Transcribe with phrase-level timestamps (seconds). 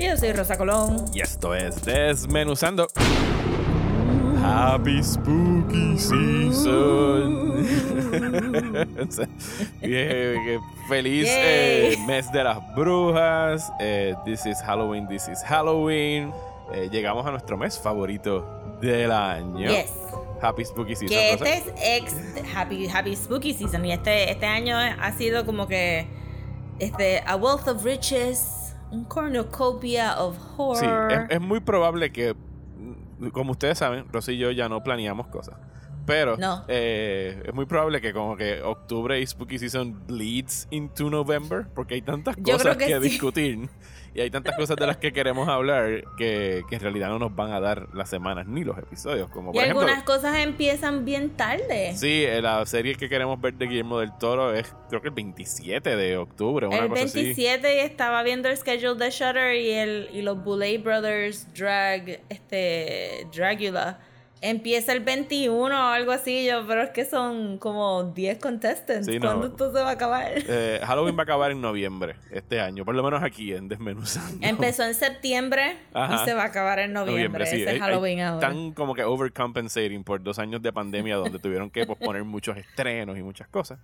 [0.00, 1.04] Y yo soy Rosa Colón.
[1.12, 2.88] y esto es Desmenuzando.
[4.42, 7.66] Happy Spooky Season.
[10.88, 13.70] Feliz eh, mes de las brujas.
[13.78, 16.32] Eh, this is Halloween, this is Halloween.
[16.72, 19.70] Eh, llegamos a nuestro mes favorito del año.
[19.70, 19.92] Yes.
[20.40, 21.08] Happy Spooky Season.
[21.08, 22.14] Que este es ex
[22.54, 23.84] Happy, Happy Spooky Season.
[23.84, 26.06] Y este, este año ha sido como que
[26.78, 28.59] este, a wealth of riches,
[28.90, 31.12] un cornucopia of Sí, horror.
[31.12, 32.34] es, es muy probable que,
[33.32, 35.56] como ustedes saben, Rosy y yo ya no planeamos cosas.
[36.06, 36.64] Pero No.
[36.66, 41.94] eh, es muy probable que como que octubre y Spooky Season bleeds into November, porque
[41.94, 43.00] hay tantas Yo cosas que que, sí.
[43.00, 43.68] discutir
[44.14, 47.34] y hay tantas cosas de las que queremos hablar que, que en realidad no nos
[47.34, 49.28] van a dar las semanas ni los episodios.
[49.30, 51.92] Como y por ejemplo, algunas cosas empiezan bien tarde.
[51.94, 55.14] sí, eh, la serie que queremos ver de Guillermo del Toro es creo que el
[55.14, 57.22] 27 de octubre, una el cosa así.
[57.22, 63.26] 27 estaba viendo el schedule de Shutter y el y los Boulet Brothers Drag este
[63.34, 64.00] Dragula
[64.42, 69.18] empieza el 21 o algo así yo pero es que son como 10 contestants Sí,
[69.18, 69.26] no.
[69.26, 70.32] ¿cuándo esto se va a acabar?
[70.34, 74.46] Eh, Halloween va a acabar en noviembre este año, por lo menos aquí en Desmenuzando.
[74.46, 76.22] Empezó en septiembre Ajá.
[76.22, 77.62] y se va a acabar en noviembre, sí.
[77.62, 81.38] ese Hay- Halloween hay- ahora Están como que overcompensating por dos años de pandemia donde
[81.38, 83.78] tuvieron que posponer muchos estrenos y muchas cosas.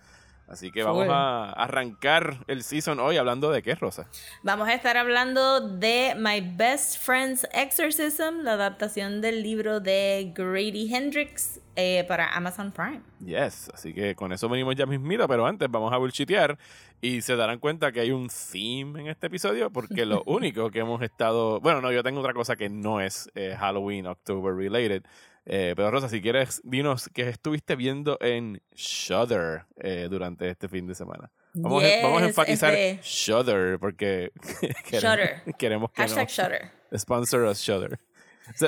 [0.49, 4.09] Así que vamos a arrancar el season hoy hablando de qué, Rosa.
[4.45, 10.95] Vamos a estar hablando de My Best Friend's Exorcism, la adaptación del libro de Grady
[10.95, 13.01] Hendrix eh, para Amazon Prime.
[13.25, 16.57] Yes, así que con eso venimos ya mismito, pero antes vamos a bullshitear
[17.01, 20.79] y se darán cuenta que hay un theme en este episodio porque lo único que
[20.79, 21.61] hemos estado...
[21.61, 25.03] Bueno, no, yo tengo otra cosa que no es eh, Halloween, October related.
[25.47, 30.87] Eh, pero Rosa, si quieres, dinos qué estuviste viendo en Shudder eh, durante este fin
[30.89, 31.31] de semana.
[31.55, 34.33] Vamos, a, vamos a enfatizar este- Shudder porque
[34.85, 35.43] queremos, Shudder.
[35.59, 36.35] queremos que Hashtag no.
[36.35, 36.71] Shutter.
[36.99, 37.99] Sponsor us Shudder.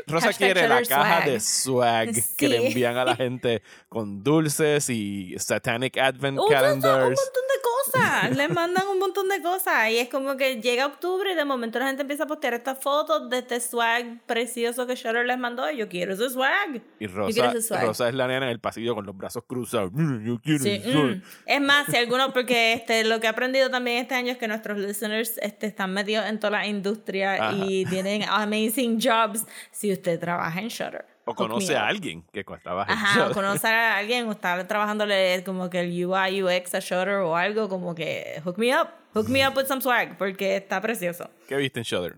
[0.07, 1.25] Rosa Hashtag quiere la Shudder caja swag.
[1.27, 6.61] de swag que le envían a la gente con dulces y Satanic Advent montón, un
[6.63, 7.05] calendars.
[7.05, 7.78] montón de cosas.
[8.37, 9.91] Les mandan un montón de cosas.
[9.91, 12.79] Y es como que llega octubre y de momento la gente empieza a postear estas
[12.83, 15.71] fotos de este swag precioso que Shutter les mandó.
[15.71, 16.81] Y yo quiero ese swag.
[16.99, 17.85] Y Rosa, swag.
[17.87, 19.91] Rosa es la nena en el pasillo con los brazos cruzados.
[20.25, 21.05] Yo quiero Sí, ese swag.
[21.17, 21.23] mm.
[21.47, 24.49] Es más, si alguno, porque este, lo que he aprendido también este año es que
[24.49, 30.19] nuestros listeners este, están metidos en toda la industria y tienen amazing jobs si usted
[30.19, 31.05] trabaja en Shutter.
[31.29, 35.69] O conoce a alguien que en Ajá, o conocer a alguien o estar trabajándole como
[35.69, 39.47] que el UI, UX a Shutter o algo como que hook me up, hook me
[39.47, 41.29] up with some swag porque está precioso.
[41.47, 42.17] ¿Qué viste en Shudder?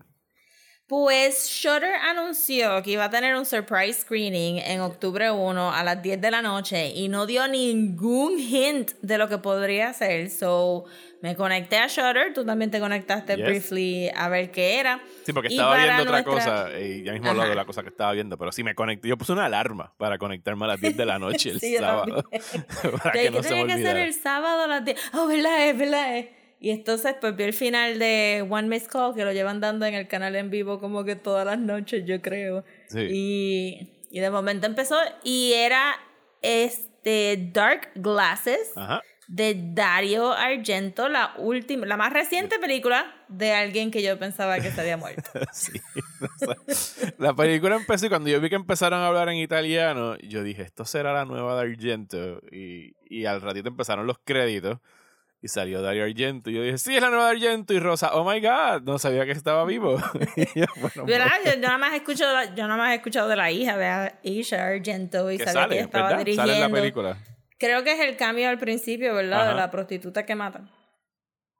[0.87, 6.01] Pues Shutter anunció que iba a tener un surprise screening en octubre 1 a las
[6.01, 10.29] 10 de la noche y no dio ningún hint de lo que podría ser.
[10.29, 10.85] So
[11.21, 13.45] me conecté a Shutter, tú también te conectaste Yes.
[13.45, 14.99] briefly a ver qué era.
[15.25, 18.11] Sí, porque estaba viendo otra cosa y ya mismo hablo de la cosa que estaba
[18.13, 19.07] viendo, pero sí me conecté.
[19.07, 22.23] Yo puse una alarma para conectarme a las 10 de la noche el Sí, sábado.
[23.03, 24.99] para ¿Qué que no se me que hacer el sábado a las 10?
[25.13, 26.27] Oh, verdad es, verdad es.
[26.59, 29.93] Y entonces pues vi el final de One Miss Call que lo llevan dando en
[29.95, 32.63] el canal en vivo como que todas las noches, yo creo.
[32.87, 33.07] Sí.
[33.09, 35.95] Y, y de momento empezó y era
[36.41, 39.01] este Dark Glasses Ajá.
[39.33, 44.71] De Dario Argento, la última, la más reciente película de alguien que yo pensaba que
[44.71, 45.21] se había muerto.
[45.53, 45.71] Sí.
[46.19, 46.37] O
[46.73, 50.43] sea, la película empezó y cuando yo vi que empezaron a hablar en italiano, yo
[50.43, 52.41] dije, esto será la nueva de Argento.
[52.51, 54.79] Y, y al ratito empezaron los créditos
[55.41, 56.49] y salió Dario Argento.
[56.49, 57.73] Y yo dije, sí, es la nueva de Argento.
[57.73, 59.97] Y Rosa, oh my god, no sabía que estaba vivo.
[60.55, 61.31] Yo, bueno, ¿Verdad?
[61.45, 63.85] Yo, yo nada más la- yo nada más he escuchado de la hija de
[64.25, 66.17] Aisha Argento y que sabía que sale, ella estaba ¿verdad?
[66.19, 66.51] dirigiendo.
[66.53, 67.17] Sale en la película.
[67.61, 69.41] Creo que es el cambio al principio, ¿verdad?
[69.41, 69.49] Ajá.
[69.51, 70.71] De la prostituta que matan.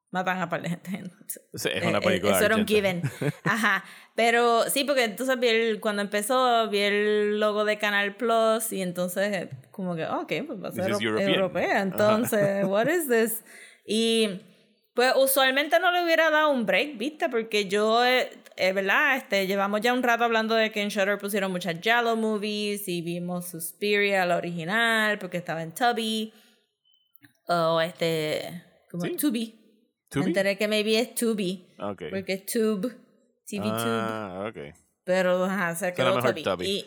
[0.10, 0.90] Matan a par de gente.
[1.28, 3.04] Sí, es Eh, una eh, película Eso de era un given.
[3.46, 3.86] Ajá.
[4.16, 8.82] Pero sí, porque entonces vi el, cuando empezó, vi el logo de Canal Plus y
[8.82, 11.82] entonces eh, como que, ok, pues va a ser europea.
[11.82, 13.44] Entonces, what is this?
[13.86, 14.42] Y
[14.96, 17.30] pues usualmente no le hubiera dado un break, ¿viste?
[17.30, 18.04] Porque yo,
[18.62, 19.18] eh, ¿verdad?
[19.18, 23.02] Este, llevamos ya un rato hablando de que en Shutter pusieron muchas Yellow movies y
[23.02, 26.32] vimos Suspiria, la original, porque estaba en Tubby.
[27.48, 29.16] O este, como Sí.
[29.16, 29.60] Tubi.
[30.10, 30.24] ¿Tubi?
[30.24, 31.68] Me enteré que maybe es Tubi.
[31.80, 32.04] Ok.
[32.12, 32.96] Porque es Tube
[33.52, 33.74] TV Tube.
[33.76, 34.76] Ah, ok.
[35.04, 36.44] Pero ajá, se quedó mejor Toby.
[36.44, 36.66] Toby.
[36.68, 36.86] Y,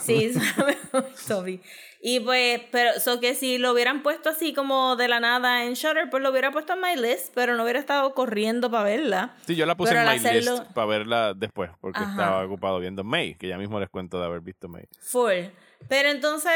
[0.00, 1.60] sí, suena mejor Toby.
[2.00, 5.74] Y pues, pero, so que si lo hubieran puesto así como de la nada en
[5.74, 9.34] Shutter, pues lo hubiera puesto en My List, pero no hubiera estado corriendo para verla.
[9.46, 12.10] Sí, yo la puse Pero en my list hacerlo- para verla después, porque Ajá.
[12.10, 14.84] estaba ocupado viendo May, que ya mismo les cuento de haber visto May.
[15.00, 15.46] Full.
[15.88, 16.52] Pero entonces,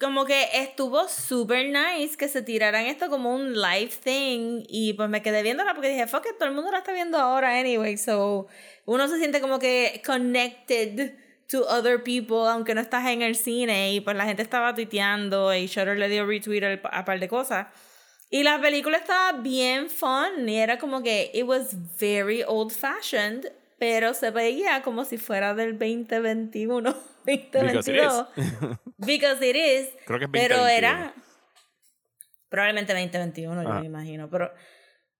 [0.00, 4.64] como que estuvo super nice que se tiraran esto como un live thing.
[4.68, 7.16] Y pues me quedé viéndola porque dije, fuck it, todo el mundo la está viendo
[7.16, 7.96] ahora anyway.
[7.96, 8.48] So,
[8.86, 11.12] uno se siente como que connected
[11.50, 13.92] to other people, aunque no estás en el cine.
[13.92, 17.66] Y pues la gente estaba tuiteando y Shutter le dio retweet a par de cosas.
[18.30, 23.50] Y la película estaba bien fun y era como que it was very old fashioned,
[23.78, 26.94] pero se veía como si fuera del 2021,
[27.26, 28.78] Because it 2022.
[28.98, 29.88] Because it is.
[30.06, 30.68] Creo que es Pero 2021.
[30.68, 31.14] era
[32.48, 33.80] probablemente 2021, yo Ajá.
[33.80, 34.52] me imagino, pero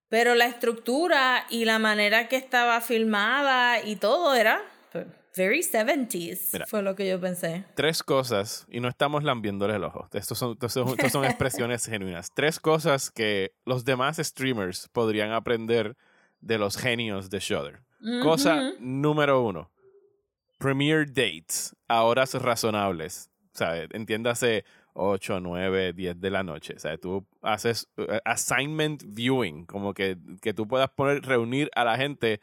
[0.09, 4.61] pero la estructura y la manera que estaba filmada y todo era
[4.91, 5.05] pues,
[5.35, 6.65] very 70s, Mira.
[6.67, 7.65] fue lo que yo pensé.
[7.75, 11.85] Tres cosas, y no estamos lambiéndole el ojo, estos son, estos son, estos son expresiones
[11.85, 12.31] genuinas.
[12.33, 15.95] Tres cosas que los demás streamers podrían aprender
[16.41, 17.81] de los genios de Shudder.
[18.23, 19.69] Cosa número uno,
[20.57, 23.29] premiere dates a horas razonables.
[23.53, 24.63] O sea, entiéndase
[24.93, 26.73] 8, 9, 10 de la noche.
[26.75, 31.83] O sea, tú haces eh, assignment viewing, como que, que tú puedas poner, reunir a
[31.83, 32.41] la gente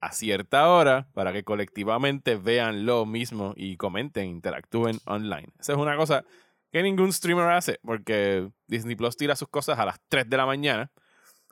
[0.00, 5.48] a cierta hora para que colectivamente vean lo mismo y comenten, interactúen online.
[5.58, 6.24] Esa es una cosa
[6.70, 10.46] que ningún streamer hace, porque Disney Plus tira sus cosas a las 3 de la
[10.46, 10.90] mañana,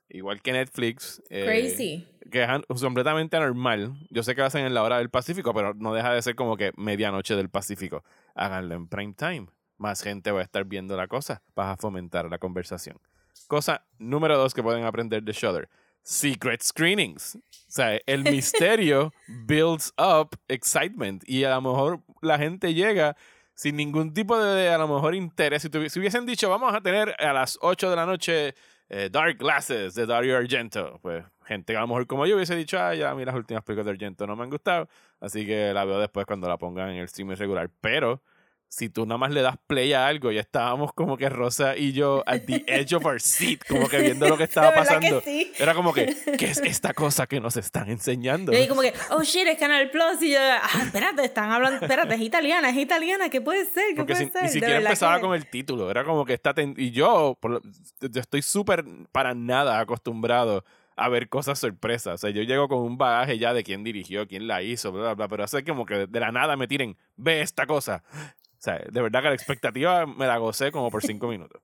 [0.09, 1.23] igual que Netflix.
[1.31, 2.07] eh, Crazy.
[2.31, 3.95] que es completamente anormal.
[4.11, 6.35] Yo sé que lo hacen en la hora del Pacífico, pero no deja de ser
[6.35, 8.05] como que medianoche del Pacífico.
[8.35, 9.47] Háganlo en prime time.
[9.79, 12.99] Más gente va a estar viendo la cosa para fomentar la conversación.
[13.49, 15.69] Cosa número dos que pueden aprender de Shudder.
[16.05, 17.35] Secret screenings.
[17.37, 17.41] O
[17.75, 19.13] sea, el misterio
[19.47, 21.29] builds up excitement.
[21.29, 23.17] Y a lo mejor la gente llega
[23.55, 25.63] sin ningún tipo de, a lo mejor, interés.
[25.63, 28.55] Si, si hubiesen dicho, vamos a tener a las 8 de la noche
[28.89, 32.79] eh, Dark Glasses de Dario Argento, pues gente a lo mejor como yo hubiese dicho,
[32.79, 34.89] ah, ya a mí las últimas películas de Argento no me han gustado,
[35.21, 37.71] así que la veo después cuando la pongan en el streaming regular.
[37.81, 38.23] Pero
[38.69, 41.93] si tú nada más le das play a algo, ya estábamos como que Rosa y
[41.93, 45.21] yo at the edge of our seat, como que viendo lo que estaba que pasando.
[45.21, 45.53] sí.
[45.59, 48.53] Era como que, ¿qué es esta cosa que nos están enseñando?
[48.53, 50.21] Y como que, oh shit, es Canal Plus.
[50.23, 53.85] Y yo, ah, espérate, están hablando, espérate, es italiana, es italiana, ¿qué puede ser?
[53.91, 54.43] ¿Qué Porque puede si- ser?
[54.43, 55.91] ni siquiera empezaba que- con el título.
[55.91, 56.53] Era como que está.
[56.53, 57.61] ten- y yo, por lo-
[58.01, 60.65] yo estoy súper para nada acostumbrado
[60.97, 62.15] a ver cosas sorpresas.
[62.15, 65.03] O sea, yo llego con un bagaje ya de quién dirigió, quién la hizo, bla,
[65.03, 65.29] bla, bla.
[65.29, 68.03] Pero hace como que de la nada me tiren, ve esta cosa.
[68.65, 71.61] O sea, de verdad que la expectativa me la gocé como por cinco minutos.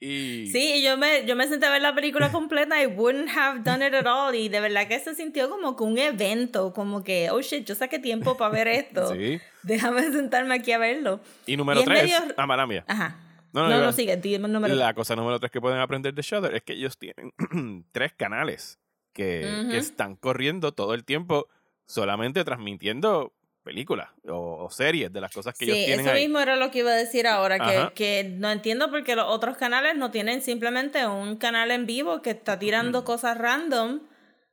[0.00, 0.46] Y.
[0.50, 3.60] Sí, y yo me, yo me senté a ver la película completa y wouldn't have
[3.60, 4.34] done it at all.
[4.34, 7.74] Y de verdad que se sintió como que un evento, como que, oh shit, yo
[7.74, 9.12] saqué tiempo para ver esto.
[9.14, 9.38] Sí.
[9.64, 11.20] Déjame sentarme aquí a verlo.
[11.44, 12.02] Y número Y es tres.
[12.04, 12.84] medio- Ah, mala mía.
[12.88, 13.18] Ajá.
[13.52, 14.74] No, No, no, no, sigue, número.
[14.74, 17.34] La cosa número tres que pueden aprender de Shudder es que ellos tienen
[17.92, 18.78] tres canales
[19.12, 19.76] que, que Ujú.
[19.76, 21.48] están corriendo todo el tiempo
[21.84, 26.22] solamente transmitiendo películas o, o series de las cosas que Sí, ellos tienen eso ahí.
[26.24, 29.56] mismo era lo que iba a decir ahora, que, que no entiendo porque los otros
[29.56, 34.00] canales no tienen simplemente un canal en vivo que está tirando cosas random,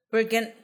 [0.09, 0.55] porque,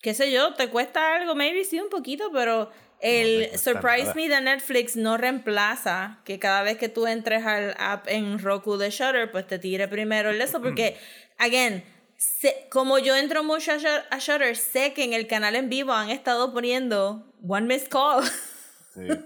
[0.00, 2.70] qué sé yo, te cuesta algo, maybe sí un poquito, pero
[3.00, 4.14] el cuesta Surprise nada.
[4.14, 8.76] Me de Netflix no reemplaza que cada vez que tú entres al app en Roku
[8.76, 10.96] de Shutter, pues te tire primero el eso, porque,
[11.38, 11.84] again,
[12.16, 15.68] sé- como yo entro mucho a, Shut- a Shutter, sé que en el canal en
[15.68, 18.24] vivo han estado poniendo One Missed Call.
[18.94, 19.02] Sí.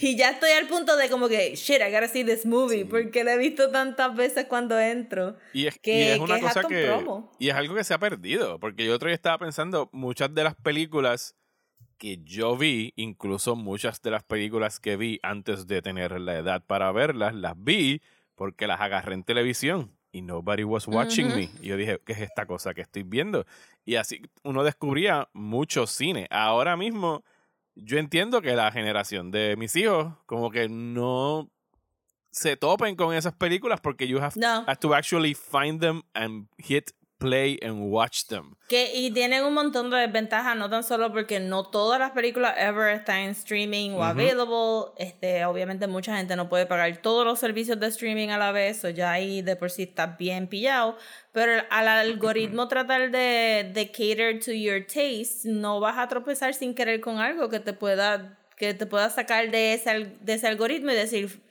[0.00, 3.24] Y ya estoy al punto de como que, shit, I gotta see this movie, porque
[3.24, 5.36] la he visto tantas veces cuando entro.
[5.52, 6.84] Y es, Que- y es que una es cosa un que.
[6.86, 7.32] promo.
[7.40, 8.60] Y es algo que se ha perdido.
[8.60, 11.34] Porque yo otro día estaba pensando, muchas de las películas
[11.98, 16.62] que yo vi, incluso muchas de las películas que vi antes de tener la edad
[16.64, 18.00] para verlas, las vi
[18.36, 19.97] porque las agarré en televisión.
[20.18, 21.48] Y nobody was watching me.
[21.62, 23.46] Y yo dije, ¿qué es esta cosa que estoy viendo?
[23.84, 26.26] Y así uno descubría mucho cine.
[26.30, 27.22] Ahora mismo,
[27.76, 31.48] yo entiendo que la generación de mis hijos, como que no
[32.30, 34.64] se topen con esas películas porque you have, No.
[34.66, 38.54] have to actually find them and hit play and watch them.
[38.68, 42.54] Que, y tienen un montón de desventajas, no tan solo porque no todas las películas
[42.58, 44.04] ever están en streaming o Ujú.
[44.04, 44.92] available.
[44.98, 48.84] Este, obviamente mucha gente no puede pagar todos los servicios de streaming a la vez,
[48.84, 50.96] o ya ahí de por sí está bien pillado.
[51.32, 56.74] Pero al algoritmo tratar de, de cater to your taste, no vas a tropezar sin
[56.74, 60.90] querer con algo que te pueda, que te pueda sacar de ese, de ese algoritmo
[60.90, 61.42] y decir,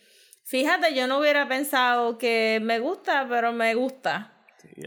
[0.44, 4.34] fíjate, yo no hubiera pensado que me gusta, pero me gusta.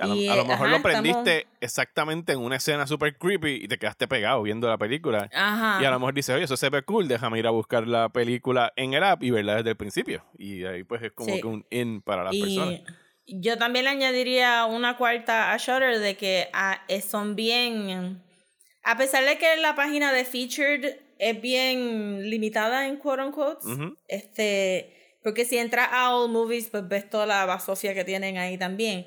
[0.01, 3.69] A, lo, a lo mejor ajá, lo prendiste exactamente en una escena super creepy y
[3.69, 5.29] te quedaste pegado viendo la película.
[5.33, 5.79] Ajá.
[5.83, 8.09] Y a lo mejor dices, oye, eso se ve cool, déjame ir a buscar la
[8.09, 10.25] película en el app y verla desde el principio.
[10.39, 11.41] Y ahí pues es como Sí.
[11.41, 12.81] que un in para las personas.
[13.27, 18.23] Y yo también le añadiría una cuarta a Shutter de que ah, eh, son bien.
[18.83, 23.97] A pesar de que la página de Featured es bien limitada en quote unquote, Ujú.
[24.09, 28.57] este, porque si entras a All Movies, pues ves toda la basofia que tienen ahí
[28.57, 29.07] también.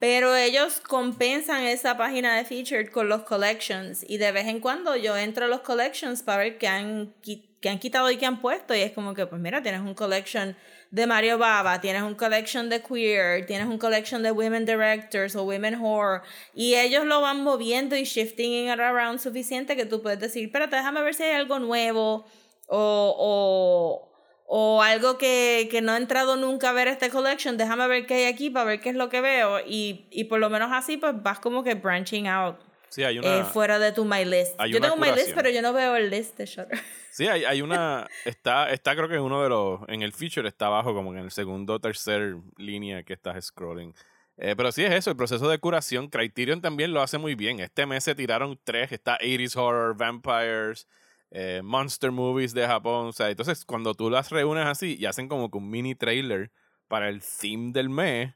[0.00, 4.02] Pero ellos compensan esa página de Featured con los collections.
[4.08, 7.68] Y de vez en cuando yo entro a los collections para ver qué han, qué
[7.68, 8.74] han quitado y qué han puesto.
[8.74, 10.56] Y es como que, pues mira, tienes un collection
[10.90, 15.44] de Mario Baba, tienes un collection de queer, tienes un collection de women directors o
[15.44, 16.22] women horror.
[16.54, 20.76] Y ellos lo van moviendo y shifting it around suficiente que tú puedes decir, espérate,
[20.76, 22.24] déjame ver si hay algo nuevo
[22.66, 24.09] o, o,
[24.52, 28.14] o algo que, que no he entrado nunca a ver este collection, déjame ver qué
[28.14, 29.60] hay aquí para ver qué es lo que veo.
[29.60, 32.56] Y, y por lo menos así, pues vas como que branching out
[32.90, 34.56] Sí, hay una, eh, fuera de tu my list.
[34.68, 35.36] Yo tengo un my list, curación.
[35.36, 36.80] pero yo no veo el list de Shutter.
[37.10, 40.48] sí, hay, hay una, está, está creo que en uno de los, en el feature
[40.48, 43.94] está abajo como en el segundo o tercer línea que estás scrolling.
[44.38, 46.08] Eh, pero sí es eso, el proceso de curación.
[46.08, 47.60] Criterion también lo hace muy bien.
[47.60, 50.88] Este mes se tiraron tres, está 80s Horror, Vampires,
[51.30, 53.08] eh, Monster Movies de Japón.
[53.08, 56.50] O sea, entonces cuando tú las reúnes así y hacen como que un mini trailer
[56.88, 58.34] para el theme del mes,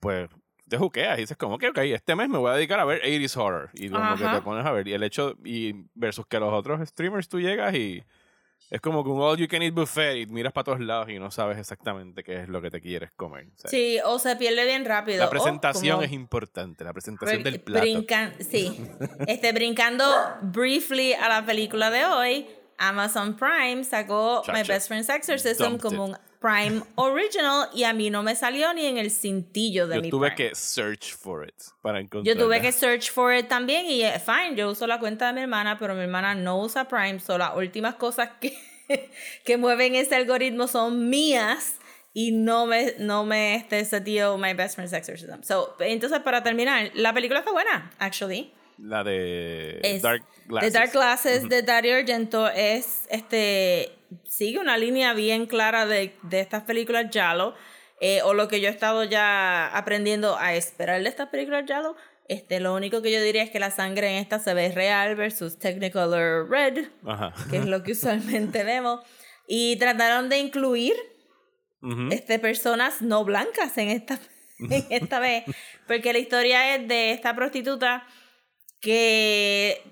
[0.00, 0.28] pues
[0.68, 3.00] te juqueas y dices como que, ok, este mes me voy a dedicar a ver
[3.02, 3.70] 80s Horror.
[3.74, 4.36] Y como que Ajá.
[4.36, 4.86] te pones a ver.
[4.86, 8.04] Y el hecho, y versus que los otros streamers tú llegas y
[8.70, 11.18] es como que un all you can eat buffet y miras para todos lados y
[11.18, 13.46] no sabes exactamente qué es lo que te quieres comer.
[13.66, 15.18] Sí, o se pierde bien rápido.
[15.24, 17.84] la presentación es importante, la presentación del plato.
[17.86, 18.78] brincan- sí.
[19.26, 20.04] Este, brincando
[20.42, 22.46] briefly a la película de hoy,
[22.78, 24.62] Amazon Prime sacó My.
[24.66, 26.12] Best Friend's Exorcism Dumped como it.
[26.14, 30.02] un Prime Original y a mí no me salió ni en el cintillo de Yo
[30.02, 30.50] mi tuve Prime.
[30.50, 32.42] que search for it para Yo encontrarla.
[32.42, 35.40] tuve que search for it también y eh, fine, yo uso la cuenta de mi
[35.40, 38.56] hermana, pero mi hermana no usa Prime, so las últimas cosas que,
[39.44, 41.76] que mueven ese algoritmo son mías
[42.14, 45.42] y no me, no me este, seteo My Best Friend's Exorcism.
[45.42, 48.52] So, entonces, para terminar, la película está buena, actually.
[48.78, 50.72] La de Es- Dark Glasses.
[50.72, 53.90] The Dark Glasses de Dario Argento es, este,
[54.24, 57.54] sigue una línea bien clara de, de estas películas Yalo,
[58.00, 61.96] eh, o lo que yo he estado ya aprendiendo a esperar de estas películas Yalo.
[62.28, 65.16] Este, lo único que yo diría es que la sangre en esta se ve real
[65.16, 67.32] versus Technicolor Red, Ajá.
[67.50, 69.00] que es lo que usualmente vemos.
[69.46, 70.92] Y trataron de incluir
[71.82, 72.08] Ujú.
[72.12, 74.18] este, personas no blancas en esta,
[74.60, 75.44] en esta vez.
[75.88, 78.06] Porque la historia es de esta prostituta
[78.80, 79.82] que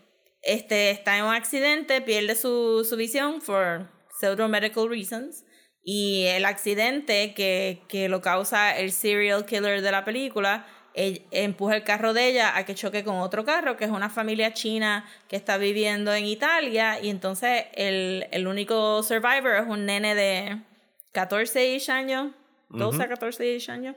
[0.42, 3.88] este, está en un accidente, pierde su, su visión por
[4.18, 5.44] pseudo medical reasons.
[5.82, 11.76] Y el accidente que, que lo causa el serial killer de la película e- empuja
[11.76, 15.04] el carro de ella a que choque con otro carro, que es una familia china
[15.28, 16.98] que está viviendo en Italia.
[17.00, 20.58] Y entonces el, el único survivor es un nene de
[21.12, 22.32] 14 años,
[22.70, 23.94] 12 a 14 años,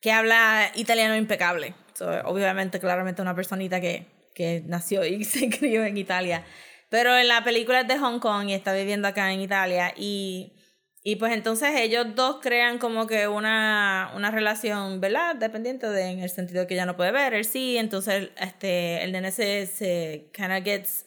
[0.00, 1.74] que habla italiano impecable.
[2.00, 6.44] Obviamente, claramente una personita que, que nació y se crió en Italia.
[6.88, 9.92] Pero en la película es de Hong Kong y está viviendo acá en Italia.
[9.96, 10.52] Y,
[11.02, 15.36] y pues entonces ellos dos crean como que una, una relación, ¿verdad?
[15.36, 17.76] Dependiente de, en el sentido que ella no puede ver, él sí.
[17.76, 21.06] Entonces este, el nene se, se kind of gets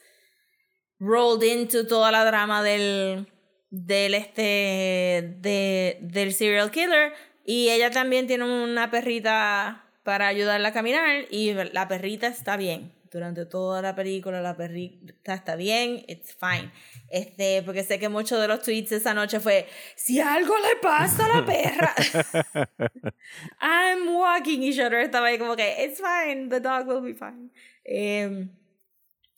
[0.98, 3.26] rolled into toda la drama del,
[3.70, 7.14] del, este, de, del serial killer.
[7.44, 12.92] Y ella también tiene una perrita para ayudarla a caminar y la perrita está bien.
[13.12, 16.72] Durante toda la película la perrita está bien, it's fine.
[17.08, 21.26] Este, porque sé que muchos de los tweets esa noche fue, si algo le pasa
[21.26, 21.94] a la perra,
[23.60, 27.50] I'm walking y Shutter estaba ahí como que, it's fine, the dog will be fine.
[27.84, 28.50] Em,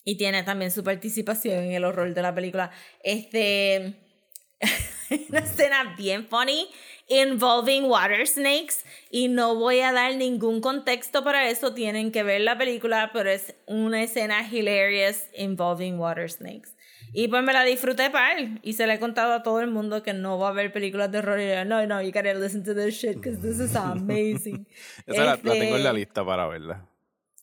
[0.05, 2.71] y tiene también su participación en el horror de la película.
[3.03, 3.95] Este,
[5.29, 6.67] una escena bien funny
[7.21, 12.41] involving water snakes y no voy a dar ningún contexto para eso, tienen que ver
[12.41, 16.71] la película, pero es una escena hilarious involving water snakes.
[17.15, 20.03] Y pues me la disfruté par y se la he contado a todo el mundo
[20.03, 22.65] que no va a ver películas de horror y yo, no, no, you gotta listen
[22.65, 24.67] to this shit because this is amazing.
[25.07, 26.87] Esa la, la tengo en la Este, lista para verla.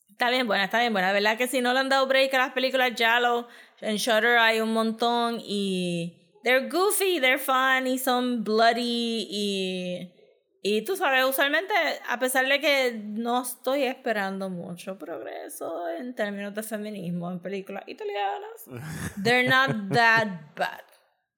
[0.09, 1.13] Está bien buena, está bien buena.
[1.13, 3.47] ¿Verdad que si no le han dado break a las películas Yalo,
[3.79, 10.13] en Shutter hay un montón y they're goofy, they're fun y son bloody y,
[10.61, 11.73] y tú sabes, usualmente
[12.07, 17.83] a pesar de que no estoy esperando mucho progreso en términos de feminismo en películas
[17.87, 18.65] italianas,
[19.23, 20.83] they're not that bad.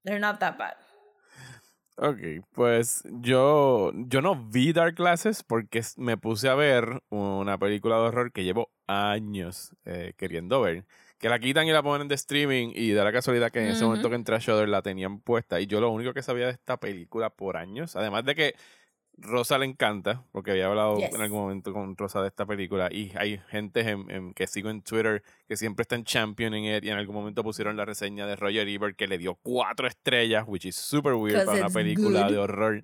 [0.03, 0.75] They're not that bad.
[1.97, 7.97] Ok, pues yo, yo no vi Dark Glasses porque me puse a ver una película
[7.97, 10.85] de horror que llevo años eh, queriendo ver.
[11.21, 13.85] Que la quitan y la ponen de streaming y da la casualidad que en ese
[13.85, 15.61] momento que entré a Shudder la tenían puesta.
[15.61, 18.55] Y yo lo único que sabía de esta película por años, además de que
[19.17, 21.13] Rosa le encanta, porque había hablado Yes.
[21.13, 24.71] en algún momento con Rosa de esta película y hay gente en- en- que sigo
[24.71, 28.35] en Twitter que siempre están championing it y en algún momento pusieron la reseña de
[28.35, 32.31] Roger Ebert que le dio cuatro estrellas, which is super weird para una película good.
[32.31, 32.81] de horror.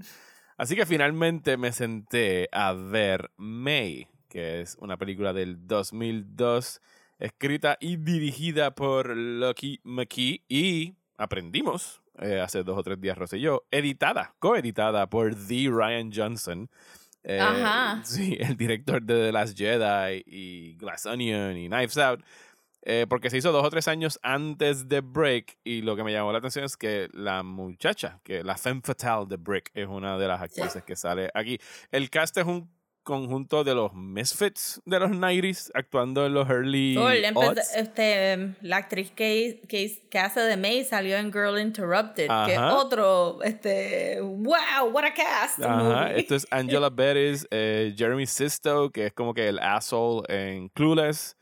[0.58, 6.82] Así que finalmente me senté a ver May, que es una película del 2002,
[7.20, 13.38] escrita y dirigida por Lucky McKee y aprendimos eh, hace dos o tres días, Rosa
[13.38, 16.70] y yo, editada, coeditada por The Ryan Johnson.
[17.24, 18.02] Eh, Ajá.
[18.06, 22.22] Sí, el director de The Last Jedi y Glass Onion y Knives Out.
[22.84, 26.14] eh, porque se hizo dos o tres años antes de Break y lo que me
[26.14, 30.18] llamó la atención es que la muchacha, que la femme fatale de Break es una
[30.18, 31.60] de las actrices que sale aquí.
[31.92, 32.70] El cast es un
[33.08, 38.56] conjunto de los misfits de los 90s actuando en los early Oh, empezó- este, em,
[38.62, 42.76] la actriz que, que, que hace de May salió en Girl Interrupted, que es Ajá.
[42.76, 45.60] otro, este, wow, what a cast.
[45.64, 50.68] Ajá, esto es Angela Bettis, eh, Jeremy Sisto, que es como que el asshole en
[50.70, 51.36] Clueless.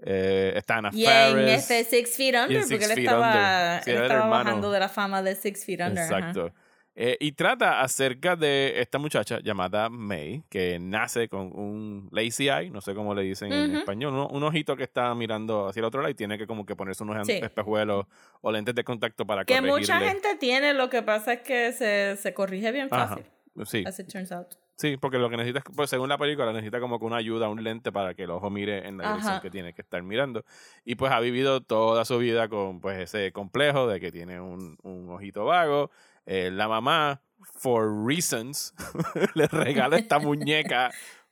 [0.00, 1.50] Eh, está Anna Y en Faris.
[1.68, 3.82] este Six Feet Under, porque él estaba.
[3.82, 6.04] Sí, él estaba bajando de la fama de Six Feet Under.
[6.14, 6.52] ajá.
[7.00, 12.70] Eh, y trata acerca de esta muchacha llamada May, que nace con un lazy eye,
[12.70, 13.78] no sé cómo le dicen en Ujú.
[13.78, 16.66] español, un, un ojito que está mirando hacia el otro lado y tiene que como
[16.66, 17.34] que ponerse unos Sí.
[17.34, 18.06] espejuelos
[18.40, 19.78] o lentes de contacto para Que corregirle.
[19.80, 23.06] mucha gente tiene, lo que pasa es que se, se corrige bien Ajá.
[23.06, 23.24] fácil,
[23.64, 24.48] Sí, as it turns out.
[24.74, 27.48] sí, porque lo que necesita, es- pues según la película, necesita como que una ayuda,
[27.48, 29.42] un lente para que el ojo mire en la dirección Ajá.
[29.42, 30.44] que tiene que estar mirando.
[30.84, 34.76] Y pues ha vivido toda su vida con pues ese complejo de que tiene un,
[34.82, 35.92] un ojito vago.
[36.30, 37.22] Eh, la mamá,
[37.54, 38.74] for reasons,
[39.34, 40.90] le regala esta muñeca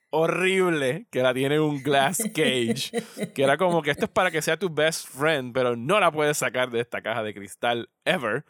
[0.09, 2.91] horrible que la tiene en un glass cage,
[3.35, 6.11] que era como que esto es para que sea tu best friend, pero no la
[6.11, 8.43] puedes sacar de esta caja de cristal ever.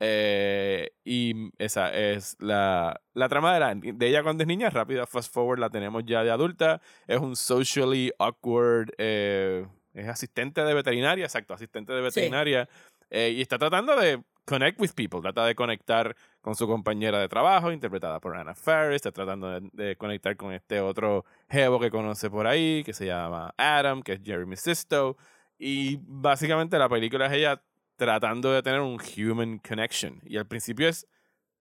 [0.00, 4.68] Eh, y esa es la, la trama de, la- de ella cuando es niña.
[4.70, 6.80] Rápida, fast forward, la tenemos ya de adulta.
[7.06, 8.90] Es un socially awkward.
[8.98, 12.04] eh, es asistente de veterinaria, exacto, asistente de Sí.
[12.20, 12.68] veterinaria.
[13.10, 15.20] eh, y está tratando de connect with people.
[15.20, 18.96] Trata de conectar con su compañera de trabajo, interpretada por Anna Faris.
[18.96, 23.06] Está tratando de, de conectar con este otro jevo que conoce por ahí, que se
[23.06, 25.16] llama Adam, que es Jeremy Sisto.
[25.58, 27.62] Y básicamente la película es ella
[27.96, 30.20] tratando de tener un human connection.
[30.24, 31.06] Y al principio es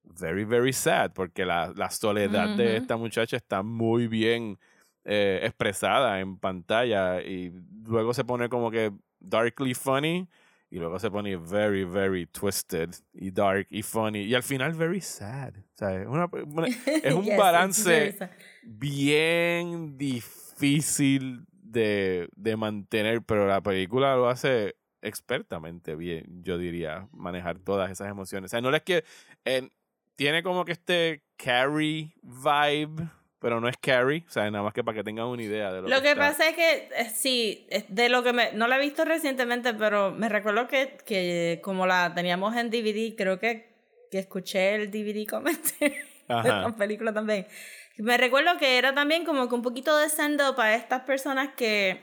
[0.03, 4.59] very, very sad, porque la, la soledad de esta muchacha está muy bien
[5.05, 7.21] eh, expresada en pantalla.
[7.21, 7.53] Y
[7.85, 10.27] luego se pone como que darkly funny.
[10.73, 14.21] Y luego se pone very, very twisted y dark y funny.
[14.23, 15.53] Y al final, very sad.
[15.55, 16.67] O sea, es, una- una-
[17.03, 18.17] es un Yes, balance
[18.63, 27.59] bien difícil de, de mantener, pero la película lo hace expertamente bien, yo diría, manejar
[27.59, 28.49] todas esas emociones.
[28.49, 29.03] O sea, no es que
[29.45, 29.69] eh,
[30.15, 33.09] tiene como que este Carrie vibe,
[33.43, 35.82] pero no es Carrie, o sea, nada más que para que tengan una idea de
[35.82, 36.29] lo, Lo que está.
[36.29, 40.12] pasa es que, eh, sí, de lo que me, no la he visto recientemente, pero
[40.12, 43.67] me recuerdo que, que como la teníamos en DVD, creo que,
[44.10, 45.93] que escuché el DVD commentary
[46.29, 47.45] de la película también.
[47.97, 52.01] Me recuerdo que era también como que un poquito de send-up a estas personas que,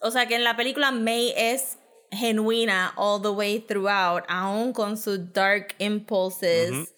[0.00, 1.78] o sea, que en la película May es
[2.10, 6.88] genuina all the way throughout, aún con sus dark impulses Ujú.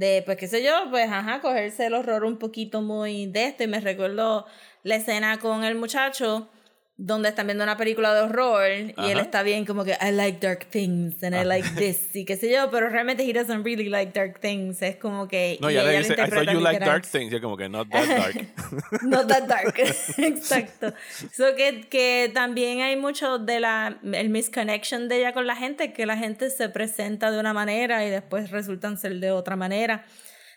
[0.00, 3.64] De, pues qué sé yo, pues ajá, cogerse el horror un poquito muy de esto.
[3.64, 4.46] Y me recuerdo
[4.82, 6.48] la escena con el muchacho
[7.02, 9.20] donde están viendo una película de horror y él Ajá.
[9.22, 12.52] está bien como que I like dark things and I like this y qué sé
[12.52, 14.82] yo, pero realmente he doesn't really like dark things.
[14.82, 15.56] Es como que...
[15.62, 17.00] No, ya le dice, I thought interpreta you like literal.
[17.00, 17.32] dark things.
[17.32, 19.02] Y yo como que not that dark.
[19.02, 19.78] Not that dark.
[20.18, 20.92] Exacto.
[21.32, 25.94] So que, que también hay mucho de la el misconnection de ella con la gente,
[25.94, 30.04] que la gente se presenta de una manera y después resultan ser de otra manera.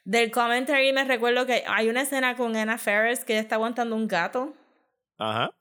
[0.03, 3.95] Del commentary me recuerdo que hay una escena con Anna Faris que ella está aguantando
[3.95, 4.53] un gato
[5.17, 5.51] Ajá.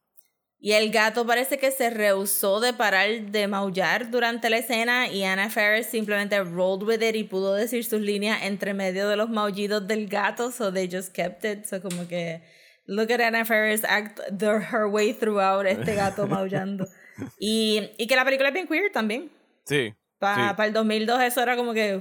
[0.65, 5.25] Y el gato parece que se rehusó de parar de maullar durante la escena y
[5.25, 9.29] Anna Faris simplemente rolled with it y pudo decir sus líneas entre medio de los
[9.29, 11.65] maullidos del gato, so they just kept it.
[11.65, 12.43] So como que
[12.87, 16.87] look at Anna Faris act the, her way throughout este gato maullando.
[17.39, 19.31] Y, y que la película es bien queer también.
[19.65, 19.95] Sí.
[20.19, 20.63] Para sí.
[20.63, 22.01] el 2002 eso era como que.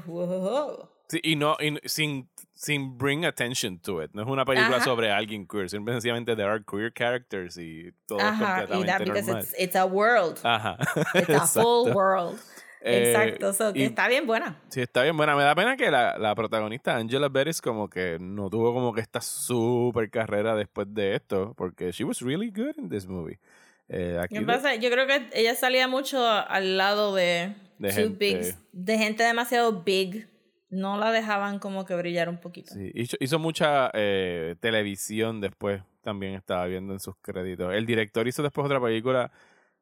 [1.10, 2.30] Sí, y no, y sin,
[2.64, 4.12] sin bring attention to it.
[4.14, 4.86] No es una película Ajá.
[4.86, 5.68] sobre alguien queer.
[5.70, 9.44] Simplemente sencillamente there are queer characters y todo es Ajá, y completamente that because normal.
[9.44, 10.38] it's, it's a world.
[10.44, 10.78] Ajá.
[11.16, 12.40] It's a full world.
[12.84, 14.56] Eh, Exacto, so, y- está bien buena.
[14.70, 15.36] Sí, está bien buena.
[15.36, 19.02] Me da pena que la, la protagonista, Angela Beres, como que no tuvo como que
[19.02, 23.40] esta super carrera después de esto, porque she was really good in this movie.
[23.88, 24.74] Eh, aquí ¿Qué pasa?
[24.76, 28.18] Yo creo que ella salía mucho al lado de, De gente.
[28.18, 30.28] big- de gente demasiado big.
[30.72, 32.74] No la dejaban como que brillar un poquito.
[32.74, 37.74] sí, hizo, hizo mucha eh, televisión después, también estaba viendo en sus créditos.
[37.74, 39.32] El director hizo después otra película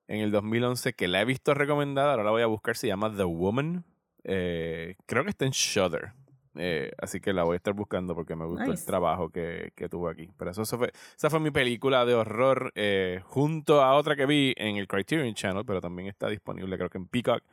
[0.08, 3.16] en el 2011 que la he visto recomendada, ahora la voy a buscar, se llama
[3.16, 3.86] The Woman.
[4.24, 6.12] Eh, creo que está en Shudder.
[6.56, 9.88] Eh, así que la voy a estar buscando porque me gustó el trabajo que, que
[9.88, 10.30] tuvo aquí.
[10.36, 14.26] Pero eso, eso fue, esa fue mi película de horror eh, junto a otra que
[14.26, 17.44] vi en el Criterion Channel, pero también está disponible creo que en Peacock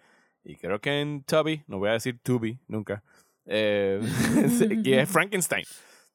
[0.42, 3.02] y creo que en Tubi, no voy a decir Tubi nunca,
[3.46, 4.00] eh,
[4.84, 5.64] que es Frankenstein.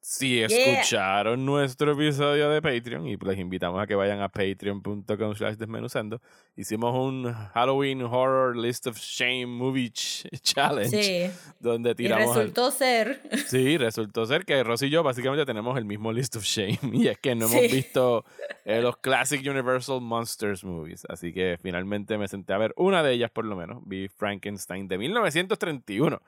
[0.04, 5.54] Si escucharon nuestro episodio de Patreon y les invitamos a que vayan a patreon.com slash
[5.54, 6.20] desmenuzando,
[6.56, 10.90] hicimos un Halloween Horror List of Shame Movie ch- Challenge
[11.30, 11.30] Sí.
[11.60, 13.22] donde Y tiramos el- resultó ser.
[13.46, 16.80] Sí, resultó ser que Rosy y yo básicamente tenemos el mismo list of shame.
[16.92, 18.24] Y es que no hemos visto
[18.64, 21.04] eh, los Classic Universal Monsters movies.
[21.08, 23.80] Así que finalmente me senté a ver una de ellas por lo menos.
[23.86, 26.20] Vi Frankenstein de 1931.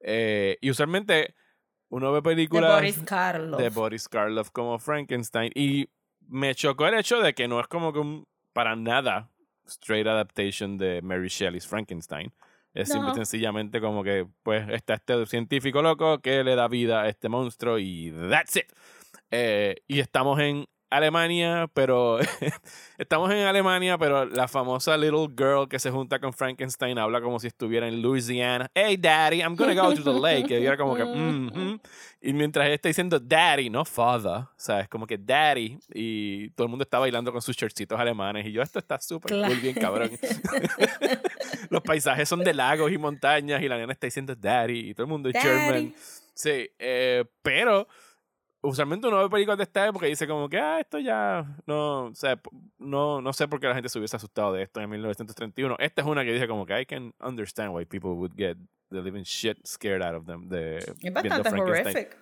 [0.00, 1.34] Eh, y usualmente
[1.90, 3.60] uno ve De películas Boris Karloff.
[3.60, 5.50] de Boris Karloff como Frankenstein.
[5.54, 5.88] Y
[6.26, 9.30] me chocó el hecho de que no es como que un, para nada
[9.66, 12.32] straight adaptation de Mary Shelley's Frankenstein.
[12.74, 13.14] Es simple No.
[13.14, 17.78] sencillamente como que, pues, está este científico loco que le da vida a este monstruo
[17.78, 18.66] y that's it.
[19.30, 22.18] Eh, y estamos en Alemania, pero
[22.98, 27.38] estamos en Alemania, pero la famosa little girl que se junta con Frankenstein habla como
[27.40, 28.70] si estuviera en Louisiana.
[28.74, 30.50] Hey, daddy, I'm gonna go to the lake.
[30.58, 31.80] Y era como que, "Mhm".
[32.22, 34.88] y mientras ella está diciendo daddy, no father, ¿sabes?
[34.88, 38.46] Como que daddy, y todo el mundo está bailando con sus shortcitos alemanes.
[38.46, 39.52] Y yo, esto está súper Claro.
[39.52, 40.10] cool, bien cabrón.
[41.70, 45.04] Los paisajes son de lagos y montañas, y la nena está diciendo daddy, y todo
[45.04, 45.36] el mundo es.
[45.40, 45.94] German.
[46.34, 47.88] Sí, eh, pero
[48.60, 52.04] usualmente uno ve películas de esta época y dice como que, ah, esto ya no,
[52.06, 54.80] o sea, p- no, no sé por qué la gente se hubiese asustado de esto
[54.80, 55.76] en 1931.
[55.78, 58.56] Esta es una que dice como que I can understand why people would get
[58.90, 61.60] the living shit scared out of them de Es bastante
[61.92, 62.18] horrific.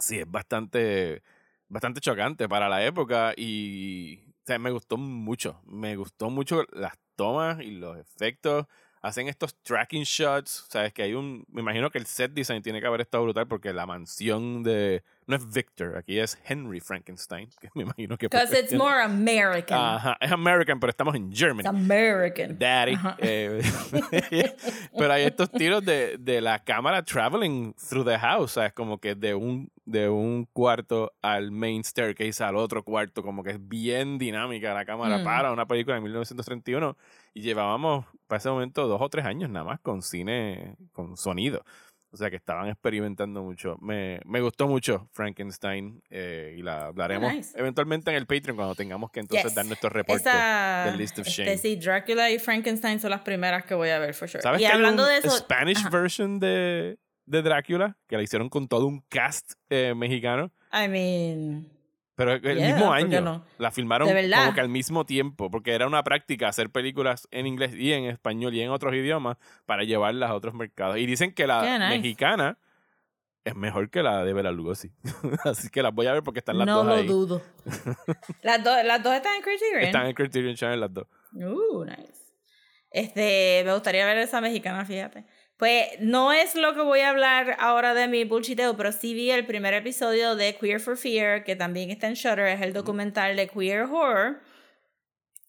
[0.00, 1.22] Sí, es bastante,
[1.68, 5.60] bastante chocante para la época y o sea, me gustó mucho.
[5.64, 8.66] Me gustó mucho las tomas y los efectos.
[9.04, 10.64] Hacen estos tracking shots.
[10.70, 11.44] Sabes que hay un.
[11.52, 15.02] Me imagino que el set design tiene que haber estado brutal porque la mansión de.
[15.26, 17.50] No es Victor, aquí es Henry Frankenstein.
[17.60, 18.28] Que me imagino que.
[18.28, 19.78] Because it's more American.
[19.78, 21.66] Ajá, es American, pero estamos en Germany.
[21.66, 22.58] It's American.
[22.58, 22.94] Daddy.
[22.94, 23.16] Ajá.
[23.18, 23.62] eh,
[24.96, 28.72] pero hay estos tiros de, de la cámara traveling through the house, ¿sabes?
[28.72, 33.50] Como que de un, de un cuarto al main staircase al otro cuarto, como que
[33.50, 35.24] es bien dinámica la cámara Mm.
[35.24, 36.96] para una película de 1931
[37.34, 41.62] y llevábamos para ese momento dos o tres años nada más con cine, con sonido.
[42.10, 43.76] O sea que estaban experimentando mucho.
[43.80, 47.58] Me, me gustó mucho Frankenstein eh, y la hablaremos Nice.
[47.58, 49.54] eventualmente en el Patreon cuando tengamos que entonces Yes.
[49.56, 51.58] dar nuestro reporte Esa, del List of este, Shame.
[51.58, 54.40] sí, Drácula y Frankenstein son las primeras que voy a ver, for sure.
[54.42, 55.36] ¿Sabes y que hablando hay un de eso.
[55.38, 57.96] Spanish version de, de Drácula?
[58.06, 60.50] Que la hicieron con todo un cast eh, mexicano.
[60.72, 61.70] I mean.
[62.16, 63.20] Pero el Yeah, mismo ¿por qué año.
[63.22, 63.44] no?
[63.58, 65.50] La filmaron como que al mismo tiempo.
[65.50, 69.36] Porque era una práctica hacer películas en inglés y en español y en otros idiomas
[69.66, 70.98] para llevarlas a otros mercados.
[70.98, 71.96] Y dicen que la nice.
[71.98, 72.58] mexicana
[73.44, 74.92] es mejor que la de Bela Lugosi.
[75.44, 77.06] Así que las voy a ver porque están las no dos lo ahí.
[77.06, 77.42] dudo.
[78.42, 79.80] las, dos las dos están en Criterion.
[79.82, 81.06] Están en Criterion Channel las dos.
[81.32, 82.22] Uh, nice.
[82.92, 85.26] Este, me gustaría ver esa mexicana, fíjate.
[85.56, 89.30] Pues no es lo que voy a hablar ahora de mi bullshiteo, pero sí vi
[89.30, 93.36] el primer episodio de Queer for Fear, que también está en Shudder, es el documental
[93.36, 94.40] de Queer Horror.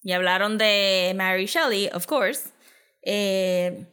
[0.03, 2.51] Y hablaron de Mary Shelley, of course.
[3.01, 3.87] Eh,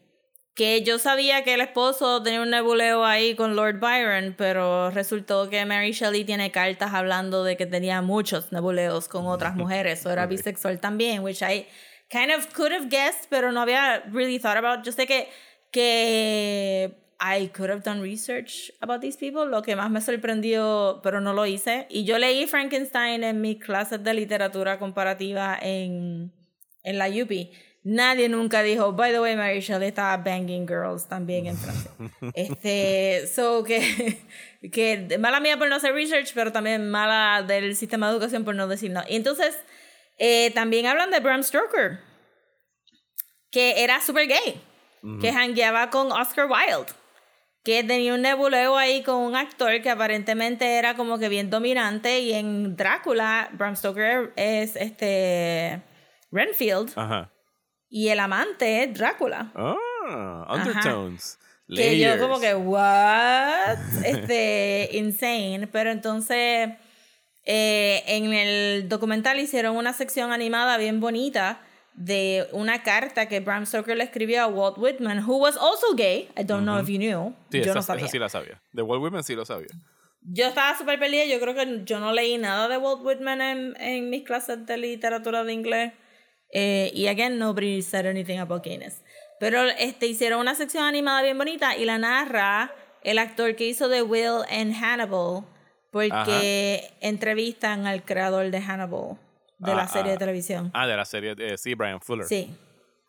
[0.55, 5.49] que yo sabía que el esposo tenía un nebuleo ahí con Lord Byron, pero resultó
[5.49, 10.11] que Mary Shelley tiene cartas hablando de que tenía muchos nebuleos con otras mujeres, o
[10.11, 11.67] era bisexual también, which I
[12.11, 14.85] kind of could have guessed, pero no había really thought about.
[14.85, 15.31] Yo sé que,
[15.73, 21.21] que I could have done research about these people, lo que más me sorprendió, pero
[21.21, 21.87] no lo hice.
[21.89, 26.33] Y yo leí Frankenstein en mis clases de literatura comparativa en,
[26.83, 27.31] en la UP.
[27.85, 31.91] Nadie nunca dijo, by the way, Mary Shelley estaba banging girls también en Francia.
[32.35, 34.19] este, so que,
[34.73, 38.55] que mala mía por no hacer research, pero también mala del sistema de educación por
[38.55, 39.03] no decir no.
[39.09, 39.57] Y entonces,
[40.19, 41.99] eh, también hablan de Bram Stoker,
[43.51, 44.61] que era super gay,
[45.21, 46.93] que hangueaba con Oscar Wilde,
[47.65, 52.21] que tenía un nebuleo ahí con un actor que aparentemente era como que bien dominante,
[52.21, 55.83] y en Drácula, Bram Stoker es este
[56.31, 56.93] Renfield.
[56.97, 57.31] Ajá.
[57.89, 59.53] Y el amante es Drácula.
[59.55, 61.39] Ah, undertones.
[61.69, 63.79] Que yo como que, what?
[64.05, 65.67] Este, insane.
[65.67, 66.71] Pero entonces,
[67.45, 71.61] eh, en el documental hicieron una sección animada bien bonita
[71.95, 76.29] de una carta que Bram Stoker le escribió a Walt Whitman, who was also gay.
[76.37, 77.35] I don't know if you knew.
[77.51, 78.09] Sí, yo esa, no esa sabía.
[78.09, 78.63] sí la sabía.
[78.73, 79.69] De Walt Whitman sí lo sabía.
[80.23, 81.25] Yo estaba súper perdida.
[81.25, 84.77] Yo creo que yo no leí nada de Walt Whitman en, en mis clases de
[84.77, 85.93] literatura de inglés.
[86.53, 89.03] Eh, y again, nobody said anything about gayness.
[89.41, 93.89] Pero este, hicieron una sección animada bien bonita y la narra el actor que hizo
[93.89, 95.45] de Will en Hannibal.
[95.91, 99.19] Porque entrevistan al creador de Hannibal,
[99.63, 100.13] de la Ah, serie ah.
[100.15, 100.71] de televisión.
[100.75, 102.27] Ah, de la serie, eh, sí, Brian Fuller.
[102.27, 102.55] Sí.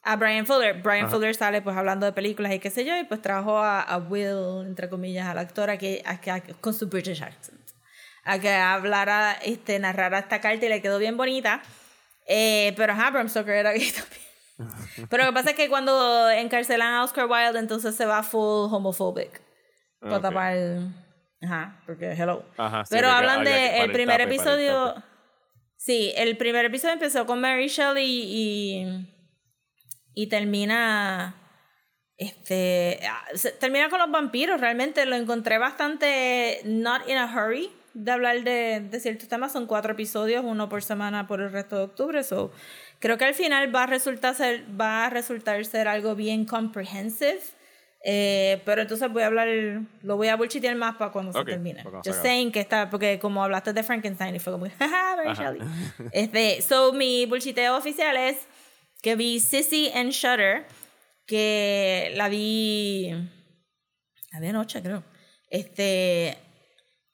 [0.03, 0.81] A Brian Fuller.
[0.81, 3.81] Brian Fuller sale pues hablando de películas y qué sé yo, y pues trajo a,
[3.81, 7.59] a Will, entre comillas, al actor a que, a a con su British accent.
[8.25, 11.61] A que hablara, este, narrara esta carta y le quedó bien bonita.
[12.27, 13.91] Eh, pero ajá, Bram Stoker era gay
[14.57, 15.07] también.
[15.09, 18.73] pero lo que pasa es que cuando encarcelan a Oscar Wilde, entonces se va full
[18.73, 19.41] homophobic.
[19.99, 20.21] Para Ok.
[20.21, 20.57] tapar.
[21.41, 22.43] Ajá, porque hello.
[22.57, 24.95] Ajá, sí, pero hablan que- de primer episodio.
[25.85, 29.03] Sí, el primer episodio empezó con Mary Shelley
[30.15, 31.35] y, termina.
[32.15, 33.01] Este.
[33.05, 33.25] ah,
[33.59, 34.61] Termina con los vampiros.
[34.61, 39.51] Realmente lo encontré bastante not in a hurry de hablar de, de ciertos temas.
[39.51, 42.23] Son cuatro episodios, uno por semana por el resto de octubre.
[42.23, 42.53] So,
[42.99, 47.41] creo que al final va a resultar ser, va a resultar ser algo bien comprehensive.
[48.05, 49.47] Eh, pero entonces voy a hablar,
[50.01, 51.83] lo voy a bullshitear más para cuando Ok, se termine.
[52.03, 55.55] Just saying que está, porque como hablaste de Frankenstein y fue como, jaja.
[56.11, 58.37] Este, so, mi bullshiteo oficial es
[59.01, 60.65] que vi Sissy and Shutter,
[61.25, 63.11] que la vi,
[64.33, 65.03] la vi anoche creo,
[65.49, 66.37] este,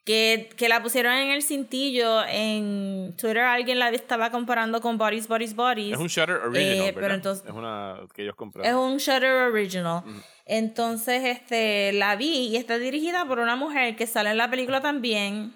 [0.09, 5.27] que, que la pusieron en el cintillo, en Twitter alguien la estaba comparando con Bodies,
[5.27, 5.93] Bodies, Bodies.
[5.93, 8.75] Es un Shutter original, Eh, pero entonces- Es una que ellos Es compraron.
[8.79, 10.01] un Shutter Original.
[10.47, 14.81] Entonces, este, la vi y está dirigida por una mujer que sale en la película
[14.81, 15.53] también.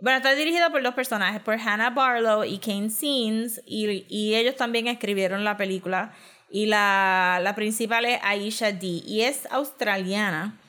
[0.00, 4.54] Bueno, está dirigida por dos personajes, por Hannah Barlow y Kane Scenes, y, y ellos
[4.54, 6.12] también escribieron la película.
[6.48, 8.86] Y la, la principal es Aisha D.
[9.04, 10.60] Y es australiana.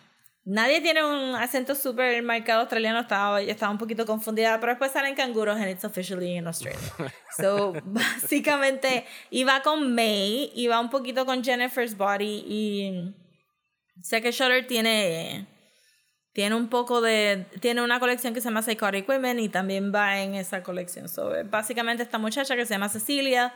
[0.50, 5.14] Nadie tiene un acento súper marcado australiano, estaba, estaba un poquito confundida, pero después salen
[5.14, 6.80] canguros and it's officially in Australia.
[7.38, 13.14] So, básicamente, iba con May, iba un poquito con Jennifer's Body y
[14.02, 15.48] sé que Shutter tiene,
[16.32, 20.22] tiene un poco de, tiene una colección que se llama Psychotic Women y también va
[20.22, 21.10] en esa colección.
[21.10, 23.54] So, básicamente esta muchacha que se llama Cecilia,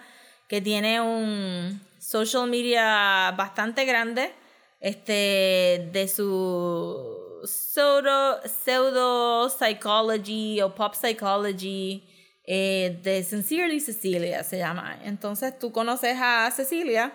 [0.50, 4.34] que tiene un social media bastante grande,
[4.82, 12.04] este, de su pseudo, pseudo psychology o pop psychology
[12.44, 15.00] eh, de Sincerely Cecilia se llama.
[15.04, 17.14] Entonces tú conoces a Cecilia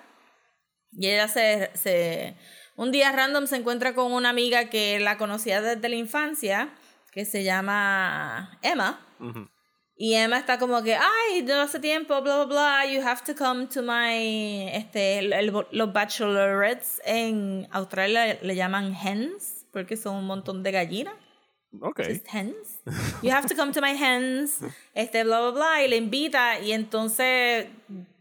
[0.93, 2.37] y ella se, se
[2.77, 6.75] un día random se encuentra con una amiga que la conocía desde la infancia
[7.11, 9.01] que se llama Emma.
[9.99, 13.35] Y Emma está como que, ay, no hace tiempo, bla, bla, bla, you have to
[13.35, 20.17] come to my, este, el- el- los bachelorettes en Australia le llaman hens, porque son
[20.17, 21.15] un montón de gallinas.
[21.81, 22.01] Ok.
[22.09, 22.81] Just hens.
[23.23, 24.61] You have to come to my hens.
[24.95, 25.83] Este, bla, bla, bla.
[25.85, 26.59] Y le invita.
[26.61, 27.67] Y entonces,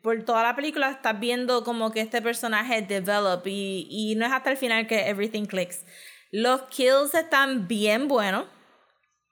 [0.01, 3.45] por toda la película, estás viendo como que este personaje develop.
[3.47, 5.85] Y, y no es hasta el final que everything clicks.
[6.31, 8.45] Los kills están bien buenos.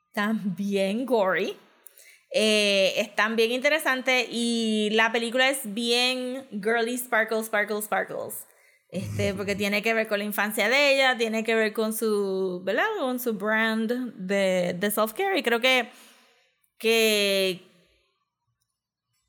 [0.08, 1.58] Están bien gory.
[2.36, 4.28] Eh, están bien interesantes.
[4.30, 8.46] Y la película es bien girly, sparkle, sparkle, sparkles.
[8.90, 12.62] Este, porque tiene que ver con la infancia de ella, tiene que ver con su,
[12.64, 12.86] ¿verdad?
[13.00, 15.38] Con su brand de, de self-care.
[15.38, 15.90] Y creo que,
[16.78, 17.62] que,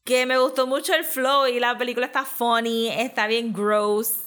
[0.04, 4.24] que me gustó mucho el flow y la película está funny, está bien gross,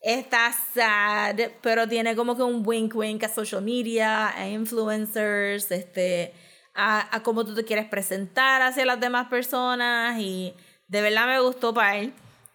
[0.00, 6.32] está sad, pero tiene como que un wink wink a social media, a influencers, este,
[6.74, 10.54] a, a cómo tú te quieres presentar hacia las demás personas y
[10.88, 12.12] de verdad me gustó para él.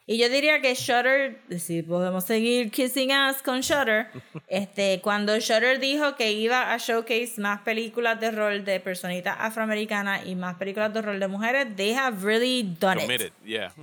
[0.08, 4.10] Y yo diría que Shutter, si podemos seguir kissing ass con Shutter,
[4.47, 10.28] este, cuando Shutter dijo que iba a showcase más películas de rol de personitas afroamericanas
[10.28, 13.06] y más películas de rol de mujeres, they have really done it.
[13.06, 13.73] Committed, yeah.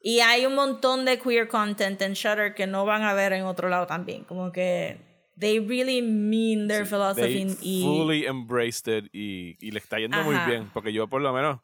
[0.00, 3.44] Y hay un montón de queer content en Shutter que no van a ver en
[3.44, 4.22] otro lado también.
[4.24, 4.98] Como que
[5.38, 10.22] they really mean their philosophy They y fully embraced it y, y le está yendo
[10.22, 10.46] muy Ajá.
[10.48, 10.70] bien.
[10.72, 11.60] Porque yo, por lo menos,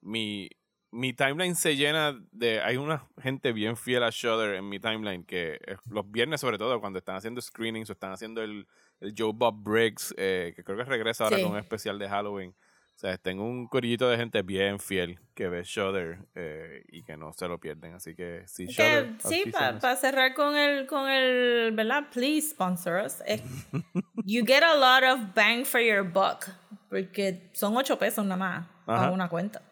[0.00, 0.48] mi,
[0.90, 2.60] mi timeline se llena de.
[2.60, 5.58] Hay una gente bien fiel a Shudder en mi timeline que
[5.90, 8.66] los viernes, sobre todo, cuando están haciendo screenings o están haciendo el,
[9.00, 11.42] el Joe Bob Briggs, eh, que creo que regresa ahora Sí.
[11.42, 12.54] con un especial de Halloween.
[13.00, 17.32] Sea, tengo un corillito de gente bien fiel que ve Shudder eh, y que no
[17.32, 17.94] se lo pierden.
[17.94, 19.12] Así que sí, Que, Shudder.
[19.24, 22.04] sí, para cerrar con el, con el, ¿verdad?
[22.12, 23.22] Please sponsor us.
[23.26, 23.42] Es-
[24.24, 26.46] you get a lot of bang for your buck.
[26.90, 29.06] Porque son 8 pesos nada más Ajá.
[29.06, 29.62] a una cuenta.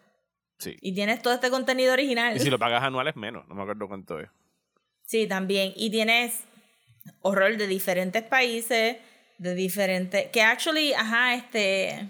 [0.57, 0.75] Sí.
[0.81, 2.35] Y tienes todo este contenido original.
[2.35, 4.29] Y si lo pagas anual es menos, no me acuerdo cuánto es.
[5.05, 5.73] Sí, también.
[5.75, 6.43] Y tienes
[7.21, 8.97] horror de diferentes países,
[9.37, 10.27] de diferentes...
[10.31, 12.09] Que actually, ajá, este...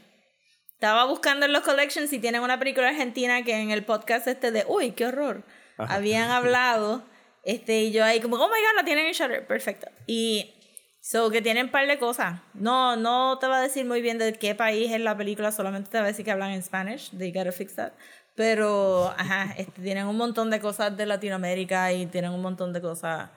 [0.80, 4.50] Estaba buscando en los collections y tienen una película argentina que en el podcast este
[4.52, 4.64] de...
[4.66, 5.44] Uy, qué horror.
[5.78, 7.04] Habían hablado.
[7.44, 9.46] Este, y yo ahí como, oh my God, la tienen en Shutter.
[9.46, 9.90] Perfecto.
[10.08, 10.56] Y...
[11.02, 12.40] So, que tienen un par de cosas.
[12.54, 15.90] No, no te va a decir muy bien de qué país es la película, solamente
[15.90, 17.12] te va a decir que hablan en Spanish.
[17.12, 17.92] They gotta fix that.
[18.36, 22.80] Pero, ajá, este, tienen un montón de cosas de Latinoamérica y tienen un montón de
[22.80, 23.30] cosas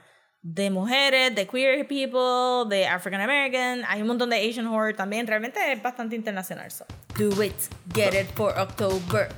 [0.43, 3.85] de mujeres, de queer people, de African American.
[3.89, 5.27] Hay un montón de Asian horror también.
[5.27, 6.71] Realmente es bastante internacional.
[6.71, 6.85] So,
[7.17, 7.55] do it.
[7.95, 9.29] Get it for October.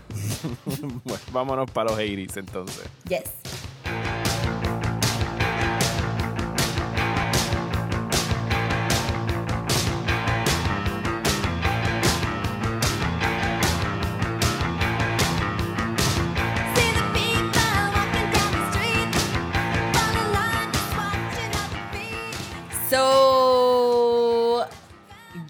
[1.05, 2.89] bueno, vámonos para los 80s entonces.
[3.09, 3.31] Yes.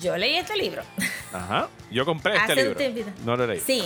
[0.05, 0.83] Yo leí este libro.
[1.33, 1.69] Ajá.
[1.91, 3.13] Yo compré este Hace un libro.
[3.25, 3.59] No lo leí.
[3.61, 3.83] Sí.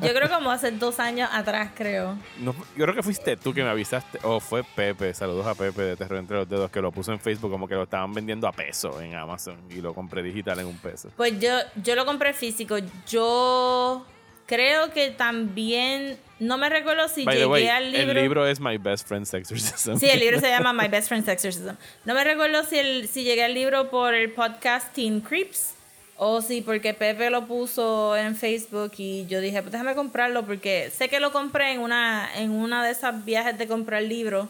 [0.00, 2.16] Yo creo como hace dos años atrás, creo.
[2.38, 4.18] No, yo creo que fuiste tú que me avisaste.
[4.22, 5.12] O fue Pepe.
[5.12, 7.74] Saludos a Pepe de Terror entre los dedos que lo puso en Facebook como que
[7.74, 11.10] lo estaban vendiendo a peso en Amazon y lo compré digital en un peso.
[11.16, 11.50] Pues yo,
[11.82, 12.76] yo lo compré físico.
[13.06, 14.06] Yo
[14.52, 16.18] creo que también.
[16.38, 18.10] No me recuerdo si By llegué way, al libro.
[18.10, 19.96] el libro es My Best Friend's Exorcism.
[19.96, 21.74] Sí, el libro se llama My Best Friend's Exorcism.
[22.04, 25.74] No me recuerdo si, el, si llegué al libro por el podcast Teen Creeps
[26.16, 30.90] o si porque Pepe lo puso en Facebook y yo dije, pues déjame comprarlo porque
[30.96, 34.48] sé que lo compré en una, en una de esas viajes de comprar libros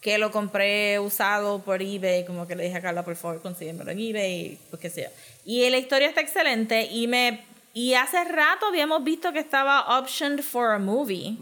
[0.00, 3.90] que lo compré usado por eBay, como que le dije a Carla, por favor, consíguemelo
[3.90, 5.08] en eBay, pues qué sé yo.
[5.44, 7.40] Y la historia está excelente y me
[7.76, 11.36] y hace rato habíamos visto que estaba optioned for a movie.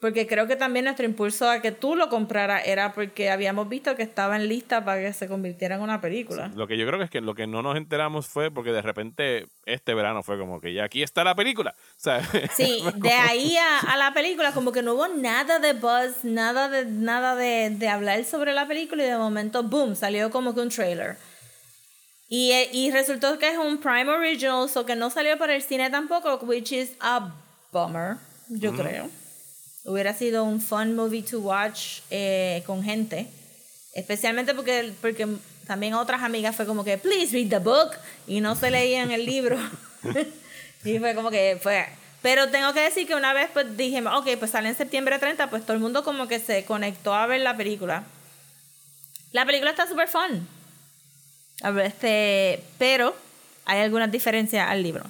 [0.00, 3.94] Porque creo que también nuestro impulso a que tú lo compraras era porque habíamos visto
[3.94, 6.50] que estaba en lista para que se convirtiera en una película.
[6.56, 8.82] Lo que yo creo que es que lo que no nos enteramos fue porque de
[8.82, 11.72] repente este verano fue como que ya aquí está la película.
[12.56, 16.68] Sí, de ahí a, a la película como que no hubo nada de buzz, nada
[16.68, 20.62] de nada de, de hablar sobre la película y de momento, boom, salió como que
[20.62, 21.16] un trailer.
[22.32, 25.62] Y, eh, y resultó que es un Prime Original, so que no salió para el
[25.62, 27.30] cine tampoco, which is a
[27.70, 28.16] bummer,
[28.48, 29.10] yo creo.
[29.84, 33.26] Hubiera sido un fun movie to watch eh, con gente.
[33.92, 35.28] Especialmente porque, porque
[35.66, 37.90] también otras amigas fue como que, please read the book.
[38.26, 39.58] Y no se leían el libro.
[40.84, 41.86] y fue como que fue.
[42.22, 45.50] Pero tengo que decir que una vez pues dije, ok, pues sale en septiembre 30,
[45.50, 48.04] pues todo el mundo como que se conectó a ver la película.
[49.32, 50.48] La película está súper fun.
[51.62, 53.14] A ver, este, pero
[53.64, 55.04] hay algunas diferencias al libro.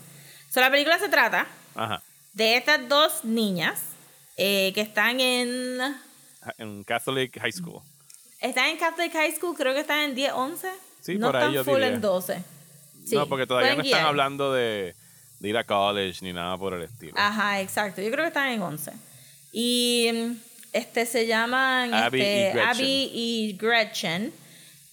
[0.50, 2.02] So, la película se trata Ajá.
[2.34, 3.80] de estas dos niñas
[4.36, 5.78] eh, que están en
[6.58, 7.80] En Catholic High School.
[8.40, 10.68] están en Catholic High School, creo que están en 10, 11.
[11.00, 11.94] Sí, no por ahí están yo full diría.
[11.94, 12.42] en 12.
[13.06, 14.06] Sí, no, porque todavía no están guiar.
[14.08, 14.94] hablando de,
[15.40, 17.14] de ir a college ni nada por el estilo.
[17.16, 18.00] Ajá, exacto.
[18.02, 18.92] Yo creo que están en 11.
[19.52, 20.10] Y
[20.72, 22.68] este se llaman Abby y este, Gretchen.
[22.68, 24.32] Abby y Gretchen.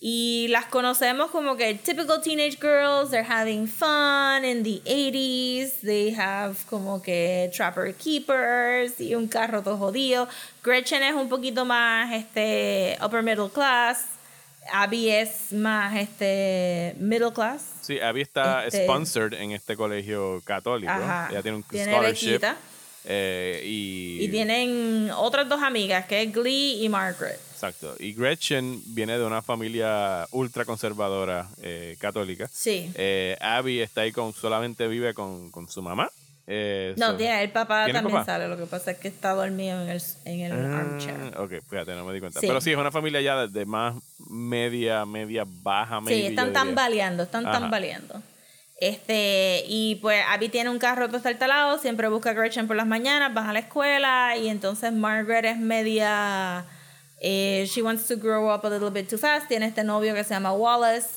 [0.02, 6.14] Y las conocemos como que typical teenage girls, they're having fun in the 80s, they
[6.18, 10.30] have como que trapper keepers y un carro todo jodido.
[10.64, 14.06] Gretchen es un poquito más este upper middle class,
[14.72, 17.64] Abby es más este middle class.
[17.82, 20.92] Sí, Abby está Este- sponsored en este colegio católico.
[20.94, 21.28] Ajá.
[21.30, 22.28] Ella tiene un Tiene scholarship.
[22.34, 22.56] bequita.
[23.06, 27.40] Eh, y, Y tienen otras dos amigas, que es Glee y Margaret.
[27.54, 27.96] Exacto.
[28.00, 32.48] Y Gretchen viene de una familia ultra conservadora eh, católica.
[32.52, 32.90] Sí.
[32.96, 36.10] Eh, Abby está ahí con, solamente vive con, con su mamá.
[36.52, 38.26] Eh, No, so- tiene, el papá ¿Tiene también papá?
[38.26, 41.34] sale, lo que pasa es que está dormido en el, en el armchair.
[41.36, 42.40] Ah, ok, fíjate, no me di cuenta.
[42.40, 42.48] Sí.
[42.48, 43.96] Pero sí, es una familia ya de, de más
[44.30, 46.18] media, media baja, media.
[46.18, 48.24] Sí, están tambaleando, están tambaleando.
[48.82, 52.88] Este, y pues Abby tiene un carro todo talado, siempre busca a Gretchen por las
[52.88, 56.64] mañanas, van a la escuela y entonces Margaret es media
[57.20, 60.24] eh, she wants to grow up a little bit too fast, tiene este novio que
[60.24, 61.08] se llama Wallace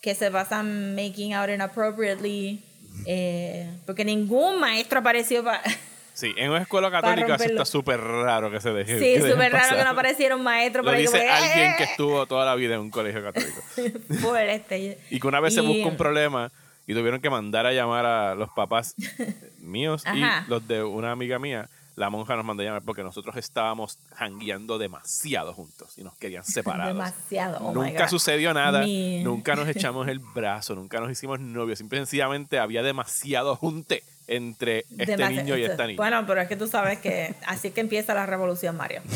[0.00, 2.62] que se pasan making out inappropriately
[3.06, 5.62] eh, porque ningún maestro apareció para
[6.14, 8.98] Sí, en una escuela católica eso está súper raro que se deje.
[8.98, 11.84] Sí, súper raro que no apareciera un maestro Lo ahí dice que, alguien "Eh, que
[11.84, 13.62] estuvo toda la vida en un colegio católico.
[14.22, 14.98] por este.
[15.08, 16.52] Y que una vez se Y- busca un problema
[16.90, 18.96] y tuvieron que mandar a llamar a los papás
[19.60, 20.44] míos Ajá.
[20.44, 21.68] y los de una amiga mía.
[21.94, 26.42] La monja nos mandó a llamar porque nosotros estábamos jangueando demasiado juntos y nos querían
[26.44, 26.92] separados.
[26.92, 27.58] Demasiado.
[27.60, 28.84] oh nunca sucedió nada,
[29.22, 31.78] nunca nos echamos el brazo, nunca nos hicimos novios.
[31.78, 35.96] Simple y sencillamente había demasiado junte entre este Demasi- niño y esta niña.
[35.96, 39.02] Bueno, pero es que tú sabes que así que empieza la revolución, Mario.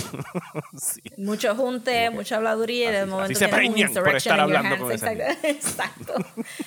[0.76, 1.00] Sí.
[1.16, 5.38] Mucho junte, mucha habladuría y de momento se preñan por estar hablando con esa Exacto.
[5.48, 6.14] Exacto.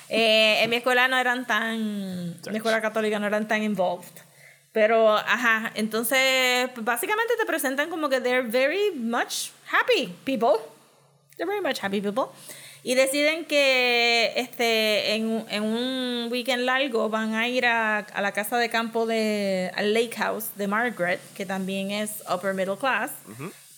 [0.08, 4.08] Eh, en mi escuela no eran tan, en mi escuela católica no eran tan involved.
[4.72, 10.60] Pero, ajá, entonces básicamente te presentan como que they're very much happy people.
[11.36, 12.26] They're very much happy people.
[12.88, 18.32] Y deciden que este, en, en un weekend largo van a ir a, a la
[18.32, 23.12] casa de campo de al Lake House de Margaret, que también es upper middle class.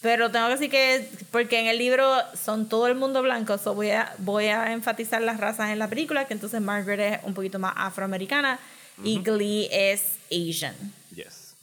[0.02, 3.74] Pero tengo que decir que, porque en el libro son todo el mundo blanco, so
[3.74, 7.34] voy, a, voy a enfatizar las razas en la película, que entonces Margaret es un
[7.34, 8.60] poquito más afroamericana
[9.04, 10.76] y Glee es Asian.
[11.16, 11.56] Yes.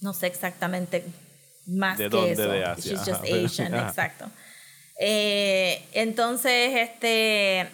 [0.00, 1.04] No sé exactamente
[1.66, 2.42] más ¿De que dónde eso.
[2.48, 2.92] de Asia?
[2.92, 4.30] She's just Asian, exacto.
[4.98, 7.68] Eh, entonces, este,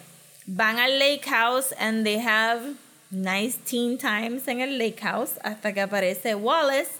[0.45, 2.75] van al lake house and they have
[3.11, 6.91] nice teen times en el lake house hasta que aparece Wallace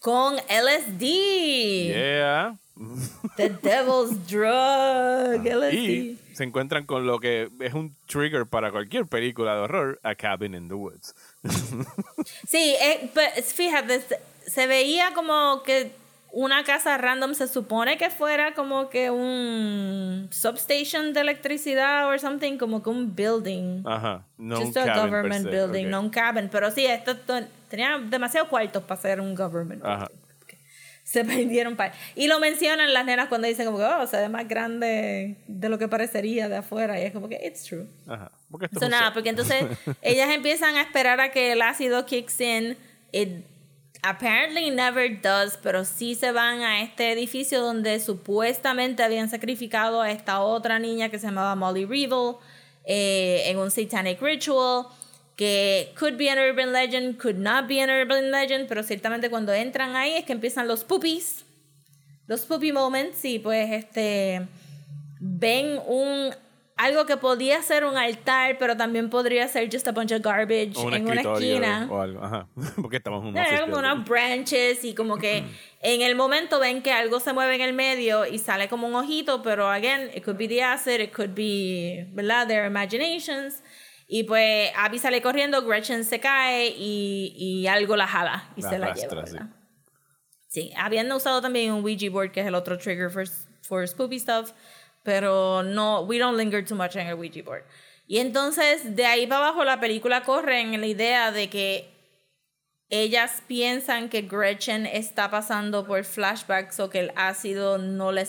[0.00, 1.00] con LSD.
[1.00, 2.56] Yeah.
[3.36, 5.74] The devil's drug, LSD.
[5.74, 10.14] Y se encuentran con lo que es un trigger para cualquier película de horror, A
[10.14, 11.14] Cabin in the Woods.
[12.48, 14.02] Sí, eh, pues, fíjate,
[14.46, 15.92] se veía como que
[16.36, 22.58] una casa random se supone que fuera como que un substation de electricidad or something,
[22.58, 23.82] como que un building.
[23.86, 24.24] Ajá.
[24.36, 25.90] No un Just a cabin government building, ok.
[25.90, 26.48] no un cabin.
[26.50, 30.06] Pero sí, esto to- tenía demasiados cuartos para ser un government Ajá.
[30.08, 30.24] building.
[31.04, 31.94] Se perdieron para.
[32.16, 35.68] Y lo mencionan las nenas cuando dicen como que, oh, se ve más grande de
[35.68, 36.98] lo que parecería de afuera.
[37.00, 37.86] Y es como que, it's true.
[38.08, 38.32] Ajá.
[38.50, 39.64] Porque esto So, un nada, porque entonces
[40.02, 42.76] ellas empiezan a esperar a que el ácido kicks in.
[43.12, 43.44] It
[44.04, 50.10] apparently never does, pero sí se van a este edificio donde supuestamente habían sacrificado a
[50.10, 52.36] esta otra niña que se llamaba Molly Reevil
[52.84, 54.88] eh, en un satanic ritual
[55.36, 59.52] que could be an urban legend, could not be an urban legend, pero ciertamente cuando
[59.52, 61.44] entran ahí es que empiezan los poopies,
[62.26, 64.46] los poopy moments y pues este
[65.18, 66.34] ven un
[66.76, 70.72] algo que podía ser un altar, pero también podría ser just a bunch of garbage
[70.76, 71.88] O un en una esquina.
[71.90, 72.22] o algo.
[72.22, 72.48] Ajá.
[72.80, 75.44] Porque estamos en un como unas branches y como que
[75.82, 78.94] en el momento ven que algo se mueve en el medio y sale como un
[78.94, 82.48] ojito, pero again, it could be the acid, it could be, ¿verdad?
[82.48, 83.62] Their imaginations.
[84.06, 88.68] Y pues Abby sale corriendo, Gretchen se cae y, y algo la jala y La
[88.70, 89.38] se la arrastra, lleva, sí.
[90.48, 93.24] Sí, habían usado también un Ouija board, que es el otro trigger for,
[93.62, 94.52] for spoopy stuff,
[95.04, 97.62] pero no, we don't linger too much en el Ouija board.
[98.08, 101.88] Y entonces, de ahí para abajo, la película corre en la idea de que
[102.90, 108.24] ellas piensan que Gretchen está pasando por flashbacks o que el ácido no le,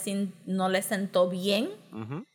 [0.46, 1.70] no le sentó bien.
[1.92, 2.26] Ujú.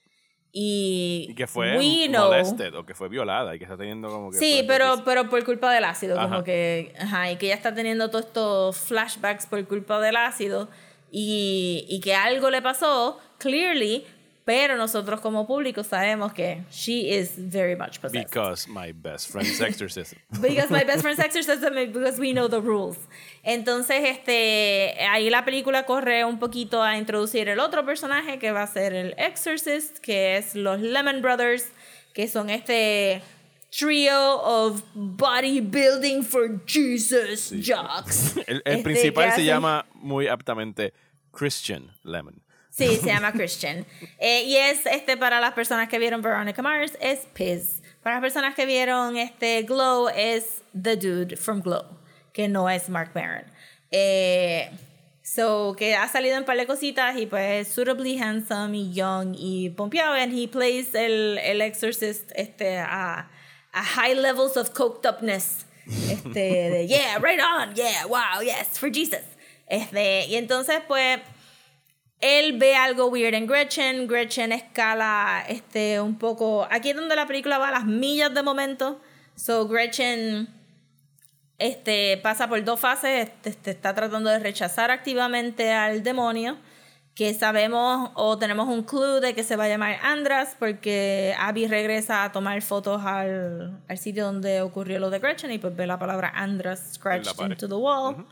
[0.53, 1.79] Y, Y que fue
[2.09, 4.39] molested o que fue violada y que está teniendo como que.
[4.39, 6.45] Sí, todo pero, esto pero por culpa del ácido, como Ajá.
[6.45, 10.69] que, ajá, y que ella está teniendo todos estos flashbacks por culpa del ácido
[11.11, 14.05] y, y que algo le pasó, clearly,
[14.51, 18.29] pero nosotros como público sabemos que she is very much possessed.
[18.29, 20.19] Because my best friend's exorcism.
[20.43, 22.97] Because my best friend's exorcism is because we know the rules.
[23.45, 28.65] Entonces, este, ahí la película corre un poquito a introducir el otro personaje que va
[28.65, 31.69] a ser el Exorcist, que es los Lemon Brothers,
[32.13, 33.23] que son este
[33.71, 38.37] trio of bodybuilding for Jesus jocks.
[38.49, 40.93] El, el Este, principal se llama muy aptamente
[41.31, 42.43] Christian Lemon.
[42.81, 43.85] Sí, se llama Christian.
[44.19, 47.83] Eh, y es este para las personas que vieron Veronica Mars, es Piz.
[48.03, 51.85] Para las personas que vieron este Glow, es The Dude from Glow,
[52.33, 53.45] que no es Mark Maron.
[53.91, 54.71] Eh,
[55.23, 59.69] so, que ha salido en par de cositas y pues suitably handsome y young y
[59.69, 60.15] pompeado.
[60.15, 63.29] And he plays el, el exorcist este, a,
[63.75, 65.67] high levels of coked upness.
[65.87, 69.25] Este, de yeah, right on, yeah, wow, yes, for Jesus.
[69.67, 71.21] Este, y entonces, pues
[72.21, 77.27] él ve algo weird en Gretchen, Gretchen escala este un poco, aquí es donde la
[77.27, 79.01] película va a las millas de momento,
[79.37, 80.49] so Gretchen
[81.59, 86.59] este pasa por dos fases, este, este, está tratando de rechazar activamente al demonio,
[87.15, 91.67] que sabemos o tenemos un clue de que se va a llamar Andras porque Abby
[91.67, 95.87] regresa a tomar fotos al, al sitio donde ocurrió lo de Gretchen y pues ve
[95.87, 98.27] la palabra Andras scratched into the wall.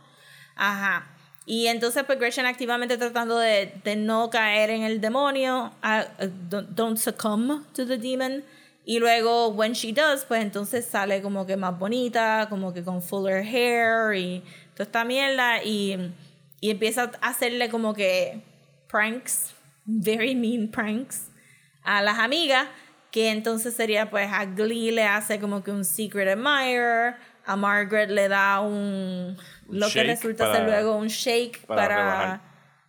[0.57, 1.18] Ajá.
[1.51, 6.31] Y entonces, pues Gretchen activamente tratando de, de no caer en el demonio, ah, eh,
[6.51, 8.45] don't succumb to the demon.
[8.85, 13.01] Y luego, when she does, pues entonces sale como que más bonita, como que con
[13.01, 14.43] fuller hair y
[14.75, 15.63] toda esta mierda.
[15.65, 16.13] Y,
[16.61, 18.43] y empieza a hacerle como que
[18.87, 19.55] pranks,
[19.87, 21.31] very mean pranks,
[21.83, 22.69] a las amigas.
[23.11, 27.15] Que entonces sería, pues, a Glee le hace como que un secret admirer.
[27.47, 29.39] A Margaret le da un.
[29.69, 31.97] Lo que resulta para- ser luego un shake para para.
[31.97, 32.41] rebajar.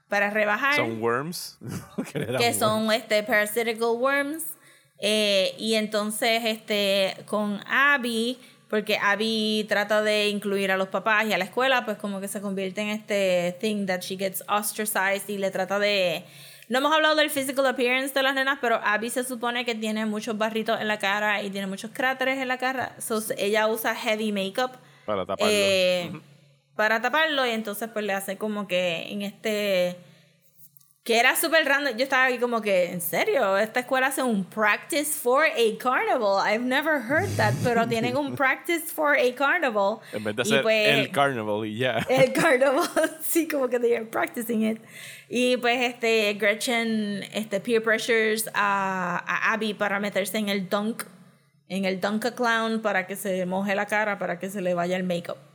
[0.10, 1.58] Para rebajar Son worms.
[2.40, 4.44] que son este parasitical worms
[5.02, 8.38] Eh, y entonces este con Abby
[8.70, 12.28] porque Abby trata de incluir a los papás y a la escuela pues como que
[12.28, 16.26] se convierte en este thing that she gets ostracized y le trata de
[16.68, 20.06] no hemos hablado del physical appearance de las nenas pero Abby se supone que tiene
[20.06, 23.96] muchos barritos en la cara y tiene muchos cráteres en la cara so, ella usa
[23.96, 24.74] heavy makeup
[25.06, 25.48] Para taparlo.
[25.50, 26.12] eh,
[26.80, 29.98] para taparlo y entonces pues le hace como que en este
[31.04, 34.46] que era súper random yo estaba ahí como que en serio esta escuela hace un
[34.46, 36.40] practice for a carnival.
[36.42, 40.00] I've never heard that pero tienen un practice for a carnival.
[40.14, 41.98] En vez de hacer pues, el carnival y ya.
[42.08, 42.88] el carnival
[43.22, 44.82] sí como que they are practicing it.
[45.28, 51.04] Y pues este Gretchen este peer pressures a, a Abby para meterse en el dunk
[51.68, 54.74] en el dunk a clown para que se moje la cara para que se le
[54.74, 55.50] vaya el makeup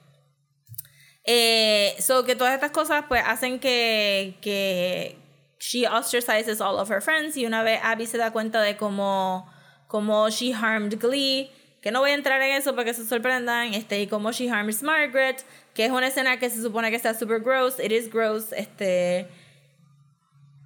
[1.25, 5.17] eh, so que todas estas cosas pues hacen que que
[5.59, 9.51] she ostracizes all of her friends y una vez Abby se da cuenta de cómo
[9.89, 11.51] cómo she harmed Glee
[11.81, 14.49] que no voy a entrar en eso para que se sorprendan este y cómo she
[14.49, 15.45] harms Margaret
[15.75, 19.27] que es una escena que se supone que está super gross it is gross este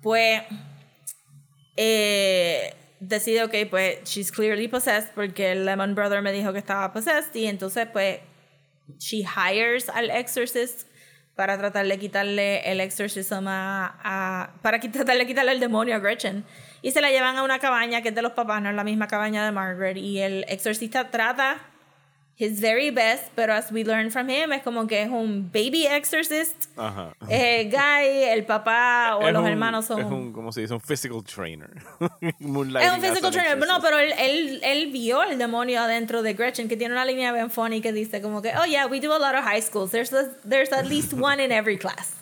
[0.03, 0.43] pues
[1.77, 6.93] eh, decide, ok, pues she's clearly possessed porque el Lemon Brother me dijo que estaba
[6.93, 8.19] possessed y entonces pues
[8.99, 10.89] she hires al exorcist
[11.35, 15.99] para tratar de quitarle el exorcism a, a- para tratar de quitarle el demonio a
[16.01, 16.45] Gretchen.
[16.83, 18.85] Y se la llevan a una cabaña que es de los papás, no es la
[18.85, 19.97] misma cabaña de Margaret.
[19.97, 21.59] Y el exorcista trata
[22.41, 25.87] his very best, pero as we learn from him es como que es un baby
[25.87, 27.13] exorcist Ajá.
[27.29, 30.73] el guy, el papá o Es los un- hermanos son Es un, ¿cómo se dice?
[30.75, 31.69] Un physical trainer.
[32.21, 36.69] es un physical trainer, no, pero él, él, él vio el demonio adentro de Gretchen,
[36.69, 39.19] que tiene una línea bien funny que dice como que, oh yeah, we do a
[39.19, 42.13] lot of high schools, there's, a- there's at least one in every class.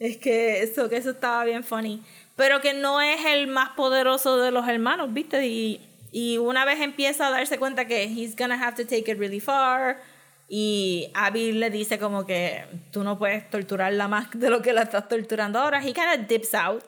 [0.00, 2.02] Es que eso, que eso estaba bien funny.
[2.36, 5.46] Pero que no es el más poderoso de los hermanos, ¿viste?
[5.46, 5.80] Y,
[6.16, 9.40] y una vez empieza a darse cuenta que he's gonna have to take it really
[9.40, 10.00] far,
[10.48, 14.82] y Abby le dice como que tú no puedes torturarla más de lo que la
[14.82, 16.84] estás torturando ahora, he kind of dips out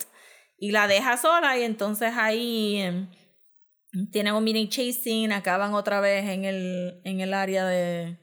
[0.58, 3.08] y la deja sola y entonces ahí em,
[4.12, 8.18] tienen un mini chasing, acaban otra vez en el, en el área de,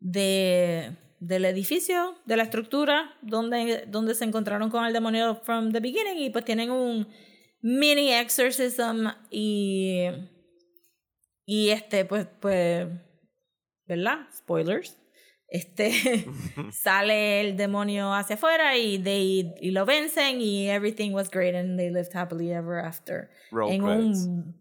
[0.00, 5.80] de, del edificio, de la estructura, donde, donde se encontraron con el demonio from the
[5.80, 7.08] beginning y pues tienen un
[7.62, 10.08] mini exorcism y,
[11.44, 12.86] y este, pues, pues,
[13.86, 14.28] ¿verdad?
[14.36, 14.98] Spoilers.
[15.48, 15.90] Este
[16.72, 21.76] sale el demonio hacia afuera y, they, y lo vencen y everything was great and
[21.78, 23.28] they lived happily ever after.
[23.50, 24.18] Roll en credits.
[24.26, 24.54] un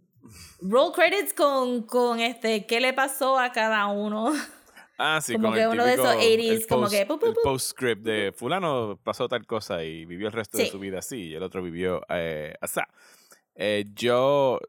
[0.62, 4.34] roll credits con, con este qué le pasó a cada uno.
[4.98, 7.06] Ah, sí, Como con que el uno de esos típico- 80s, el como post- que
[7.06, 7.40] pu, pu, el pu.
[7.42, 10.72] postscript de fulano pasó tal cosa y vivió el resto de Sí.
[10.72, 12.82] su vida así y el otro vivió eh, así.
[13.56, 14.60] Eh, yo,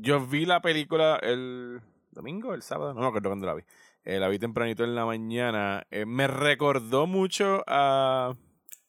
[0.00, 1.80] yo vi la película el
[2.10, 3.62] domingo, el sábado, no me acuerdo cuándo la vi.
[4.04, 5.86] Eh, la vi tempranito en la mañana.
[5.90, 8.34] Eh, me recordó mucho a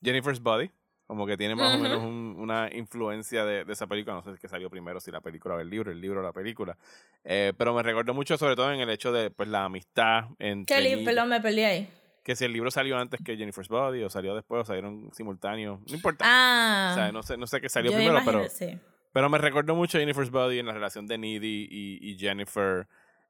[0.04, 0.72] Jennifer's Body.
[1.06, 4.16] Como que tiene más o menos un- una influencia de, de esa película.
[4.16, 6.32] No sé qué salió primero, si la película o el libro, el libro o la
[6.32, 6.76] película.
[7.24, 10.96] Eh, pero me recordó mucho sobre todo en el hecho de pues la amistad entre
[10.96, 11.90] ni- perdón, me perdí ahí.
[12.24, 15.80] que si el libro salió antes que Jennifer's Body o salió después o salieron simultáneos,
[15.88, 16.24] no importa.
[16.28, 16.90] Ah.
[16.94, 18.80] o sea, no sé, no sé qué salió primero, imagino- pero, sí.
[19.14, 22.88] Pero me recordó mucho a Jennifer's Body en la relación de Needy y, y Jennifer.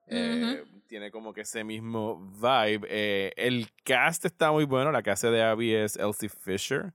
[0.07, 2.87] eh, Tiene como que ese mismo vibe.
[2.89, 4.91] Eh, el cast está muy bueno.
[4.91, 6.93] La que hace de Abby es Elsie Fisher.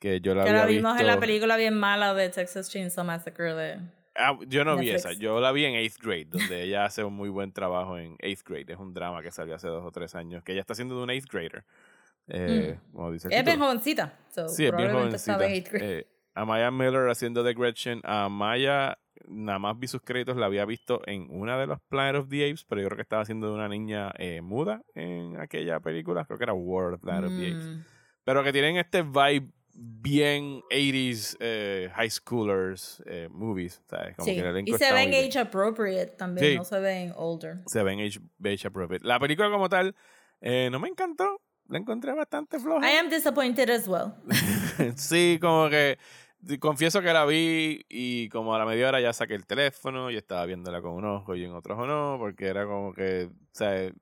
[0.00, 3.04] Que yo la Que había la vimos en la película bien mala de Texas Chainsaw
[3.04, 3.78] Massacre de
[4.14, 5.12] Ah, yo no vi esa.
[5.12, 8.42] Yo la vi en Eighth Grade, donde ella hace un muy buen trabajo en Eighth
[8.46, 8.72] Grade.
[8.72, 10.42] Es un drama que salió hace dos o tres años.
[10.42, 11.64] Que ella está haciendo de un Eighth Grader.
[12.28, 13.34] Eh, como dice el.
[13.34, 14.18] Es bien jovencita.
[14.30, 15.38] so Sí, es bien jovencita.
[16.34, 18.00] Eh, Amaya Miller haciendo de Gretchen.
[18.04, 22.16] A Maya, nada más vi sus créditos, la había visto en una de los Planet
[22.22, 25.38] of the Apes, pero yo creo que estaba haciendo de una niña eh, muda en
[25.40, 26.24] aquella película.
[26.24, 27.64] Creo que era of Planet of the Apes.
[27.64, 27.84] Mm.
[28.24, 33.82] Pero que tienen este vibe bien 80s eh, high schoolers eh, movies.
[33.88, 34.16] ¿sabes?
[34.16, 34.34] Como Sí.
[34.34, 36.56] que el Y se ven age appropriate también, Sí.
[36.56, 37.58] no se ven older.
[37.66, 39.04] Se ven age, age appropriate.
[39.06, 39.94] La película como tal
[40.40, 41.40] eh, no me encantó.
[41.68, 42.86] La encontré bastante floja.
[42.86, 44.12] I am disappointed as well.
[44.96, 45.96] sí, como que
[46.60, 50.16] confieso que la vi y como a la media hora ya saqué el teléfono y
[50.16, 53.30] estaba viéndola con un ojo y en otros o no, porque era como que, o
[53.52, 53.92] sea,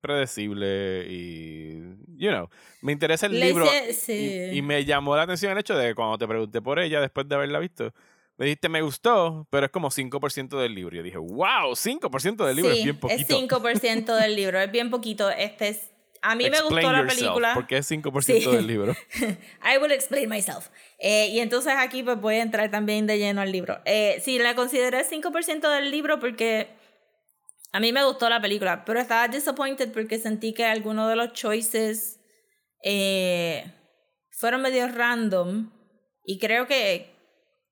[0.00, 1.78] predecible y,
[2.16, 2.48] you know,
[2.82, 4.50] me interesa el Le libro hice- sí.
[4.56, 7.28] y, me llamó la atención el hecho de que cuando te pregunté por ella después
[7.28, 7.94] de haberla visto,
[8.36, 10.96] me dijiste me gustó, pero es como 5% del libro.
[10.96, 13.38] Yo dije, wow, 5% del libro sí, es bien poquito.
[13.38, 15.30] 5% del libro, es bien poquito.
[15.30, 15.91] Este es,
[16.22, 17.54] a mí me Explain gustó la película.
[17.54, 18.56] porque es 5% Sí.
[18.56, 18.94] del libro.
[19.64, 20.68] I will explain myself.
[20.98, 23.80] Eh, y entonces aquí pues voy a entrar también de lleno al libro.
[23.84, 26.68] Eh, sí, la consideré 5% del libro porque
[27.72, 31.32] a mí me gustó la película, pero estaba disappointed porque sentí que algunos de los
[31.32, 32.20] choices
[32.84, 33.64] eh,
[34.30, 35.70] fueron medio random
[36.24, 37.10] y creo que,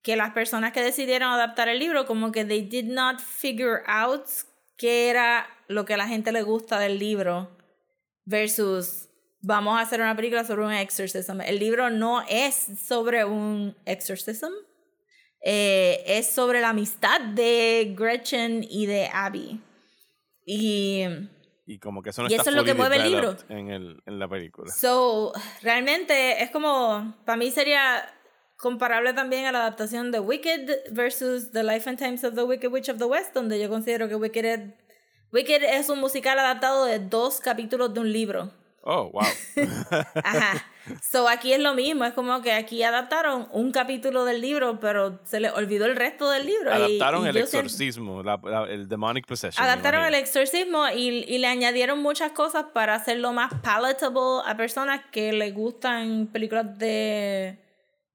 [0.03, 4.25] que las personas que decidieron adaptar el libro como que they did not figure out
[4.77, 7.51] qué era lo que a la gente le gusta del libro
[8.31, 9.09] versus
[9.43, 11.41] vamos a hacer una película sobre un exorcism.
[11.41, 14.53] El libro no es sobre un exorcism,
[15.43, 19.61] eh, es sobre la amistad de Gretchen y de Abby.
[20.47, 21.05] Y
[21.67, 23.37] Y como que eso no Y está eso es lo que mueve el libro.
[23.49, 24.73] En, el, en la película.
[24.73, 28.15] so, realmente es como, para mí sería
[28.57, 32.71] comparable también a la adaptación de Wicked versus The Life and Times of the Wicked
[32.71, 34.61] Witch of the West, donde yo considero que Wicked es,
[35.33, 38.51] Wicked es un musical adaptado de dos capítulos de un libro.
[38.83, 39.23] Oh, wow.
[40.25, 40.65] Ajá.
[41.03, 45.21] So aquí es lo mismo, es como que aquí adaptaron un capítulo del libro, pero
[45.25, 46.73] se le olvidó el resto del libro.
[46.73, 49.63] Adaptaron y el exorcismo, la- la- el demonic possession.
[49.63, 55.03] Adaptaron el exorcismo y, y le añadieron muchas cosas para hacerlo más palatable a personas
[55.13, 57.59] que les gustan películas de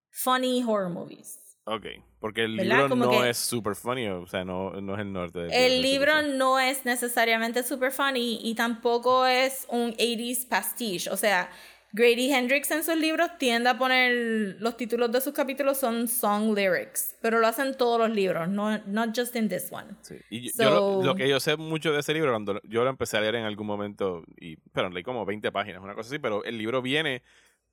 [0.09, 1.39] funny horror movies.
[1.66, 1.86] Ok,
[2.26, 2.78] porque el ¿Verdad?
[2.78, 5.84] libro Como no es super funny, o sea, no, no es el norte del El
[5.84, 11.11] libro no es necesariamente super funny y tampoco es un 80s pastiche.
[11.11, 11.51] O sea,
[11.91, 16.55] Grady Hendrix en sus libros tiende a poner los títulos de sus capítulos son song
[16.55, 19.89] lyrics, pero lo hacen todos los libros, no not just in this one.
[20.01, 20.15] Sí.
[20.32, 22.84] Y yo, yo lo, So- lo que yo sé mucho de ese libro, cuando yo
[22.84, 26.07] lo empecé a leer en algún momento, y pero leí como 20 páginas, una cosa
[26.09, 27.21] así, pero el libro viene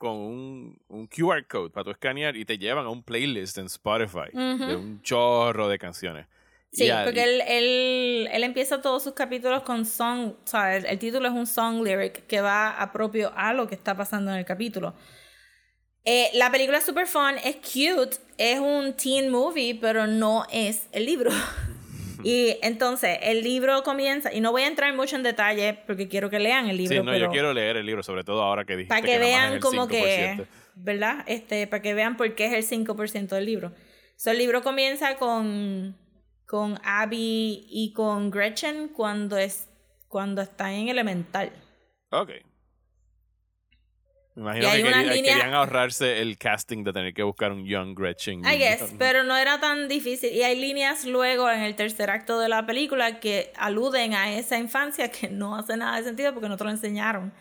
[0.03, 3.67] con un, un QR code para tu escanear y te llevan a un playlist en
[3.67, 6.27] Spotify de un chorro de canciones.
[6.73, 10.99] Sí, porque él, él, él empieza todos sus capítulos con song, o sea, el, el
[10.99, 14.39] título es un song lyric que va a propio a lo que está pasando en
[14.39, 14.93] el capítulo.
[16.05, 20.89] Eh, la película es super fun, es cute, es un teen movie, pero no es
[20.91, 21.31] el libro.
[22.25, 26.31] y entonces, el libro comienza, y no voy a entrar mucho en detalle porque quiero
[26.31, 26.95] que lean el libro.
[26.95, 29.19] Sí, no, pero yo quiero leer el libro, sobre todo ahora que dijiste para que,
[29.19, 30.47] más vean como que, 5%.
[30.75, 31.25] ¿verdad?
[31.27, 33.73] Este, para que vean por qué es el 5% del libro.
[34.17, 35.97] So, el libro comienza con,
[36.47, 39.69] con Abby y con Gretchen cuando, es,
[40.09, 41.53] cuando están en elemental.
[42.11, 42.31] Ok.
[44.35, 47.67] Me imagino que unas quería- líneas- querían ahorrarse el casting de tener que buscar un
[47.67, 48.41] Young Gretchen.
[48.45, 50.33] I guess, pero no era tan difícil.
[50.33, 54.57] Y hay líneas luego en el tercer acto de la película que aluden a esa
[54.59, 57.33] infancia que no hace nada de sentido porque no te lo enseñaron.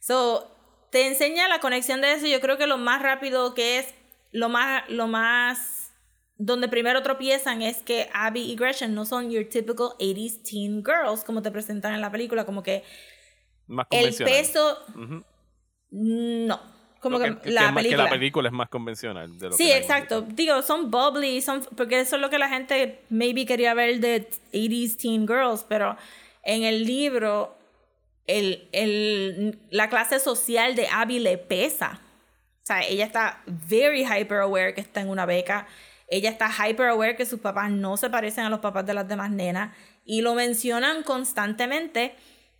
[0.00, 0.50] So,
[0.90, 2.26] te enseña la conexión de eso.
[2.26, 3.94] Yo creo que lo más rápido que es,
[4.30, 5.92] lo más, lo más,
[6.36, 11.24] donde primero tropiezan es que Abby y Gretchen no son your typical 80s teen girls
[11.24, 12.44] como te presentan en la película.
[12.44, 12.82] Como que
[13.66, 15.24] Más el peso, Ujú.
[15.94, 16.60] No.
[17.00, 18.04] Como que, que, la que que película.
[18.04, 19.38] la película es más convencional.
[19.38, 20.22] De lo Sí, exacto.
[20.22, 24.28] Digo, son bubbly, son, porque eso es lo que la gente maybe quería ver de
[24.52, 25.96] 80s teen girls, pero
[26.42, 27.56] en el libro
[28.26, 32.00] el, el, la clase social de Abby le pesa.
[32.62, 35.66] O sea, ella está very hyper aware que está en una beca.
[36.08, 39.06] Ella está hyper aware que sus papás no se parecen a los papás de las
[39.06, 39.76] demás nenas.
[40.04, 42.14] Y lo mencionan constantemente.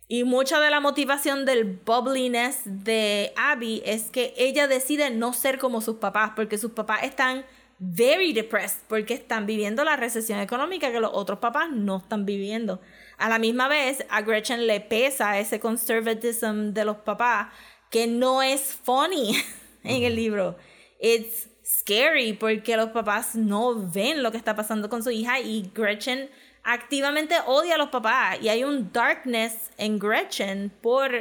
[0.07, 5.57] Y mucha de la motivación del bubbliness de Abby es que ella decide no ser
[5.57, 7.43] como sus papás, porque sus papás están
[7.79, 12.79] very depressed, porque están viviendo la recesión económica que los otros papás no están viviendo.
[13.17, 17.47] A la misma vez, a Gretchen le pesa ese conservatism de los papás,
[17.89, 19.35] que no es funny
[19.83, 20.55] en el libro.
[20.99, 25.71] It's scary porque los papás no ven lo que está pasando con su hija y
[25.73, 26.29] Gretchen
[26.65, 31.11] activamente odia a los papás y hay un darkness en Gretchen por,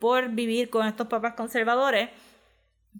[0.00, 2.08] por vivir con estos papás conservadores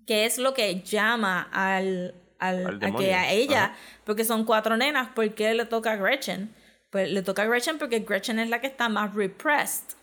[0.06, 3.76] que es lo que llama al, al, Al a que a ella, Ajá.
[4.04, 6.54] porque son cuatro nenas, ¿por qué le toca a Gretchen?
[6.90, 9.96] Pues le toca a Gretchen porque Gretchen es la que está más repressed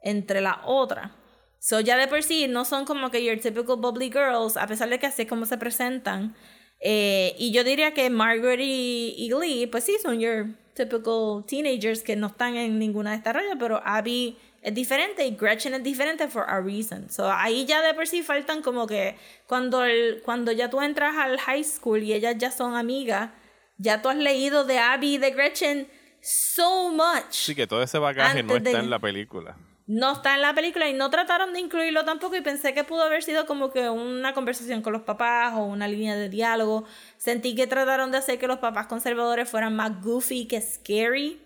[0.00, 1.16] entre la otra.
[1.58, 4.88] So ya de por sí no son como que your typical bubbly girls, a pesar
[4.88, 6.34] de que así es como se presentan.
[6.80, 12.02] Eh, y yo diría que Margaret y, y Glee, pues sí, son your typical teenagers
[12.02, 15.82] que no están en ninguna de estas rayas, pero Abby es diferente y Gretchen es
[15.82, 17.10] diferente for a reason.
[17.10, 19.16] So, ahí ya de por sí faltan como que
[19.46, 23.30] cuando, el, cuando ya tú entras al high school y ellas ya son amigas,
[23.76, 25.88] ya tú has leído de Abby y de Gretchen
[26.20, 27.30] so much.
[27.30, 29.56] Sí, que todo ese bagaje no de- está en la película.
[29.94, 33.02] No está en la película y no trataron de incluirlo tampoco y pensé que pudo
[33.02, 36.84] haber sido como que una conversación con los papás o una línea de diálogo.
[37.18, 41.42] Sentí que trataron de hacer que los papás conservadores fueran más goofy que scary.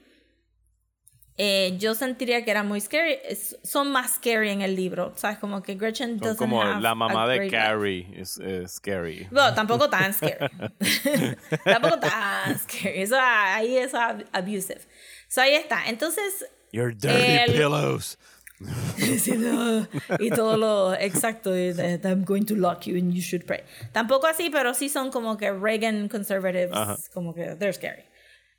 [1.39, 3.19] Eh, yo sentiría que era muy scary.
[3.29, 5.13] Es- son más scary en el libro.
[5.17, 5.39] ¿Sabes?
[5.39, 7.51] Como que Gretchen Son doesn't como have la a mamá de.
[7.51, 9.27] Carrie es scary.
[9.31, 10.37] Bueno, tampoco tan scary.
[11.65, 13.03] tampoco tan scary.
[13.03, 14.81] Eso ahí es ab- abusive.
[15.29, 15.87] So ahí está.
[15.89, 18.19] Entonces, Your dirty El- pillows.
[20.19, 24.51] Y todo lo exacto I'm going to lock you and you should pray tampoco así
[24.51, 26.97] pero sí son como que Reagan conservatives Ajá.
[27.13, 28.05] como que they're scary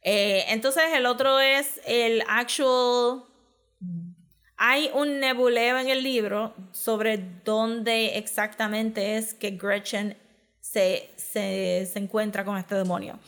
[0.03, 3.23] Eh, entonces el otro es el actual
[4.57, 10.17] hay un nebuleo en el libro sobre dónde exactamente es que Gretchen
[10.59, 13.19] se, se, se encuentra con este demonio.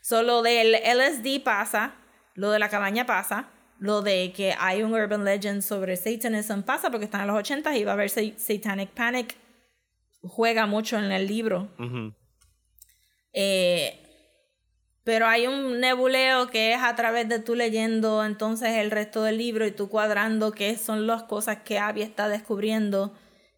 [0.00, 1.94] Solo del LSD pasa,
[2.34, 3.48] lo de la cabaña pasa,
[3.78, 7.76] lo de que hay un urban legend sobre Satanism pasa porque están en los 80
[7.76, 9.36] y va a haber sa- Satanic Panic.
[10.22, 11.68] Juega mucho en el libro.
[13.32, 14.00] Eh,
[15.04, 19.38] pero hay un nebuleo que es a través de tú leyendo entonces el resto del
[19.38, 23.14] libro y tú cuadrando qué son las cosas que Abby está descubriendo,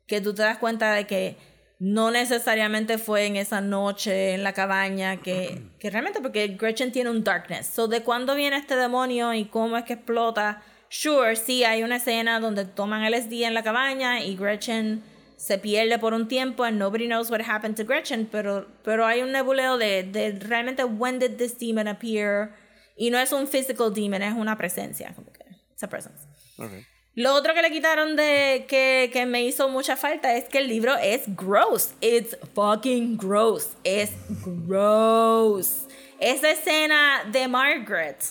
[0.06, 1.36] que tú te das cuenta de que
[1.79, 7.11] no necesariamente fue en esa noche en la cabaña, que, que realmente porque Gretchen tiene
[7.11, 7.66] un darkness.
[7.66, 10.62] So, ¿de cuándo viene este demonio y cómo es que explota?
[10.89, 15.03] Sure, sí, hay una escena donde toman LSD en la cabaña y Gretchen
[15.37, 19.22] se pierde por un tiempo and nobody knows what happened to Gretchen, pero, pero hay
[19.22, 22.57] un nebuleo de, de realmente when did this demon appear
[22.97, 26.26] y no es un physical demon, es una presencia, como que it's a presence.
[26.59, 26.72] Ok.
[27.18, 30.68] Lo otro que le quitaron de que, que me hizo mucha falta es que el
[30.68, 31.90] libro es gross.
[32.00, 33.70] It's fucking gross.
[33.82, 34.12] Es
[34.46, 35.88] gross.
[36.20, 38.22] Esa escena de Margaret,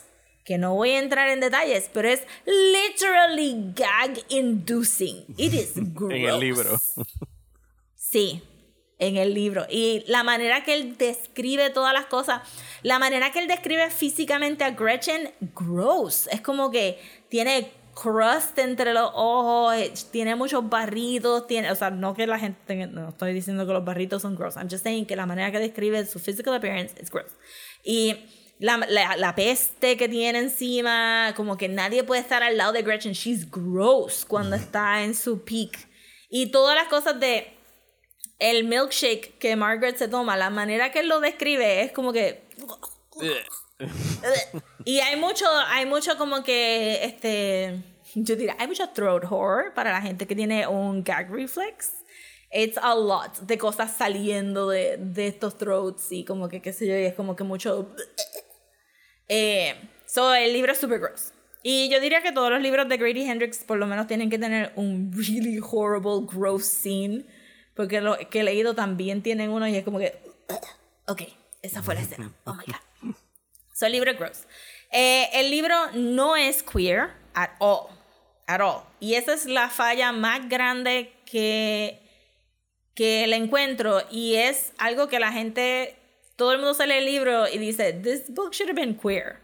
[0.46, 5.26] que no voy a entrar en detalles, pero es literally gag inducing.
[5.36, 6.14] It is gross.
[6.16, 6.80] En el libro.
[7.94, 8.42] Sí,
[9.00, 9.66] en el libro.
[9.70, 12.42] Y la manera que él describe todas las cosas,
[12.84, 16.28] la manera que él describe físicamente a Gretchen, gross.
[16.32, 17.70] Es como que tiene
[18.02, 22.60] crust entre los ojos, eh, tiene muchos barritos, tiene, o sea, no que la gente,
[22.68, 25.52] tenga- no estoy diciendo que los barritos son gross, I'm just saying que la manera
[25.52, 27.32] que describe su physical appearance es gross.
[27.84, 28.16] Y
[28.60, 32.82] la, la, la peste que tiene encima, como que nadie puede estar al lado de
[32.84, 35.88] Gretchen, she's gross cuando está en su peak.
[36.30, 37.54] Y todas las cosas de
[38.40, 42.44] el milkshake que Margaret se toma, la manera que él lo describe es como que
[44.86, 47.84] y hay mucho, hay mucho como que, este,
[48.16, 51.94] yo diría, hay mucho throat horror para la gente que tiene un gag reflex.
[52.52, 56.88] It's a lot de cosas saliendo de, de estos throats y como que, qué sé
[56.88, 57.94] yo, y es como que mucho...
[59.28, 59.76] Eh,
[60.06, 61.34] so, el libro es super gross.
[61.62, 64.40] Y yo diría que todos los libros de Grady Hendrix por lo menos tienen que
[64.40, 67.26] tener un really horrible, gross scene.
[67.76, 70.18] Porque lo que he leído también tienen uno y es como que...
[71.08, 71.24] Ok,
[71.62, 72.32] esa fue la escena.
[72.46, 72.76] Oh my God.
[73.78, 74.48] So, el libro es gross.
[74.92, 77.90] Eh, el libro no es queer at all.
[78.48, 78.82] At all.
[79.00, 82.02] Y esa es la falla más grande que,
[82.96, 84.02] que le encuentro.
[84.10, 85.96] Y es algo que la gente,
[86.38, 89.42] todo el mundo se lee el libro y dice, this book should have been queer.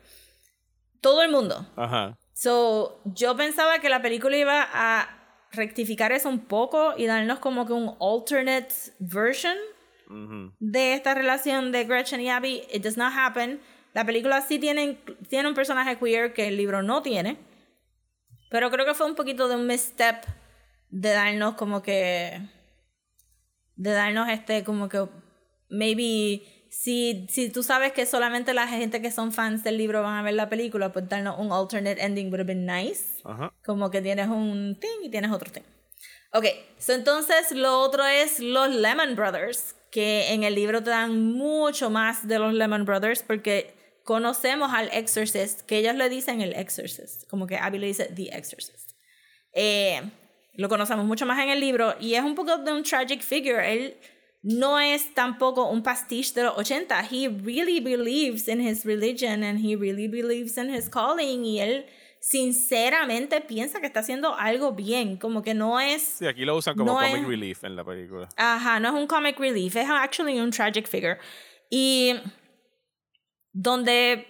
[0.99, 1.67] Todo el mundo.
[1.75, 2.17] Ajá.
[2.33, 7.67] So, yo pensaba que la película iba a rectificar eso un poco y darnos como
[7.67, 9.57] que un alternate version
[10.09, 10.53] Ujú.
[10.59, 12.63] de esta relación de Gretchen y Abby.
[12.71, 13.61] It does not happen.
[13.93, 14.97] La película sí tiene,
[15.29, 17.37] tiene un personaje queer que el libro no tiene.
[18.49, 20.23] Pero creo que fue un poquito de un misstep
[20.89, 22.39] de darnos como que.
[23.75, 25.07] De darnos este, como que.
[25.69, 26.43] Maybe.
[26.69, 30.23] Si, si tú sabes que solamente la gente que son fans del libro van a
[30.23, 33.21] ver la película, pues darnos un alternate ending would have been nice.
[33.23, 33.53] Ajá.
[33.63, 35.61] Como que tienes un thing y tienes otro thing.
[36.31, 36.45] Ok,
[36.79, 41.91] so entonces lo otro es los Lemon Brothers, que en el libro te dan mucho
[41.91, 47.27] más de los Lemon Brothers porque conocemos al Exorcist, que ellos le dicen el Exorcist,
[47.29, 48.91] como que Abby le dice The Exorcist.
[49.53, 50.01] Eh,
[50.55, 53.71] lo conocemos mucho más en el libro y es un poco de un tragic figure.
[53.71, 53.97] Él
[54.41, 57.07] no es tampoco un pastiche de los 80.
[57.09, 61.85] He really believes in his religion and he really believes in his calling y él
[62.19, 66.75] sinceramente piensa que está haciendo algo bien, como que no es Sí, aquí lo usan
[66.75, 68.29] como No comic es- relief en la película.
[68.37, 71.17] Ajá, no es un comic relief, es actually un tragic figure.
[71.69, 72.15] Y
[73.53, 74.27] donde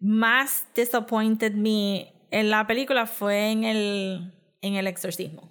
[0.00, 5.50] más disappointed me en la película fue en el, en el exorcismo.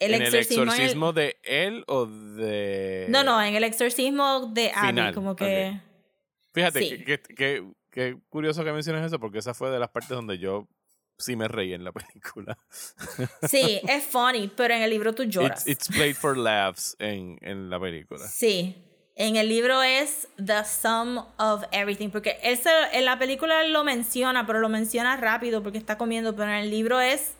[0.00, 3.06] ¿En el en el- exorcismo de él o de...?
[3.08, 5.80] no, no, en el exorcismo de Abby, Final, como que...
[6.52, 6.88] Fíjate, Sí.
[7.04, 10.36] que, que- que- que curioso que menciones eso, porque esa fue de las partes donde
[10.38, 10.66] yo
[11.16, 12.58] sí me reí en la película.
[13.48, 15.64] Sí, es funny, pero en el libro tú lloras.
[15.68, 18.26] It's, it's played for laughs en, en la película.
[18.26, 18.83] Sí,
[19.16, 23.84] en el libro es the sum of everything, porque él se- en la película lo
[23.84, 27.34] menciona, pero lo menciona rápido porque está comiendo, pero en el libro es,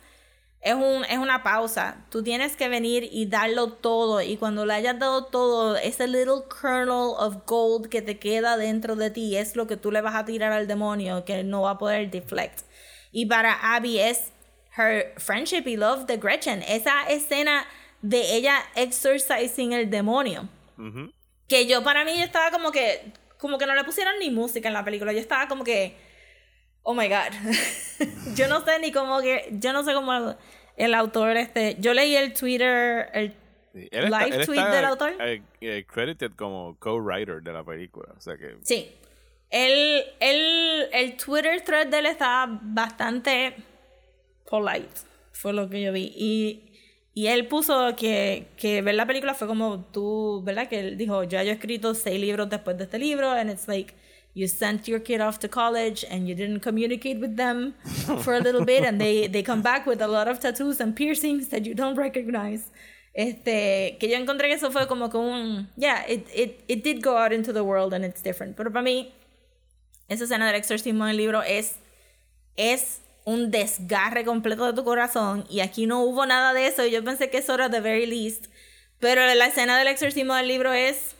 [0.60, 2.04] es, un, es una pausa.
[2.10, 6.44] Tú tienes que venir y darlo todo, y cuando le hayas dado todo, ese little
[6.48, 10.14] kernel of gold que te queda dentro de ti es lo que tú le vas
[10.14, 12.60] a tirar al demonio, que no va a poder deflect.
[13.10, 14.32] Y para Abby es
[14.76, 17.66] her friendship y love de Gretchen, esa escena
[18.02, 20.48] de ella exorcising el demonio
[20.78, 21.10] Ujú.
[21.48, 24.68] Que yo para mí yo estaba como que como que no le pusieron ni música
[24.68, 25.96] en la película yo estaba como que
[26.82, 27.32] oh my god
[28.34, 30.36] yo no sé ni cómo que yo no sé cómo
[30.76, 33.34] el autor este yo leí el Twitter el
[33.74, 35.16] Sí, Él Live tweet del autor.
[35.20, 38.14] eh, eh, credited como co-writer de la película.
[38.16, 38.56] O sea que.
[38.62, 38.88] sí
[39.50, 43.54] el, el, el Twitter thread de él estaba bastante
[44.48, 44.88] polite
[45.32, 46.73] fue lo que yo vi y
[47.14, 50.68] y él puso que, que ver la película fue como tú, ¿verdad?
[50.68, 53.94] Que él dijo, yo he escrito seis libros después de este libro, and it's like,
[54.34, 57.74] you sent your kid off to college and you didn't communicate with them
[58.18, 60.96] for a little bit, and they, they come back with a lot of tattoos and
[60.96, 62.70] piercings that you don't recognize.
[63.16, 67.00] Este, que yo encontré que eso fue como que un, yeah, it, it, it did
[67.00, 68.56] go out into the world and it's different.
[68.56, 69.12] Pero para mí,
[70.08, 71.76] esa escena del exorcismo en el libro es,
[72.56, 76.90] es un desgarre completo de tu corazón y aquí no hubo nada de eso y
[76.90, 78.46] yo pensé que eso era the very least
[79.00, 81.14] pero la escena del exorcismo del libro es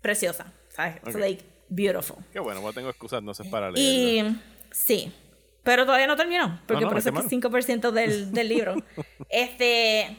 [0.00, 0.96] preciosa ¿sabes?
[1.04, 1.20] It's Ok.
[1.20, 4.30] like beautiful Qué bueno, no tengo excusas entonces para leerla.
[4.30, 4.40] y
[4.72, 5.12] sí
[5.62, 8.76] pero todavía no terminó porque no, por eso es que es 5% del, del libro
[9.28, 10.16] este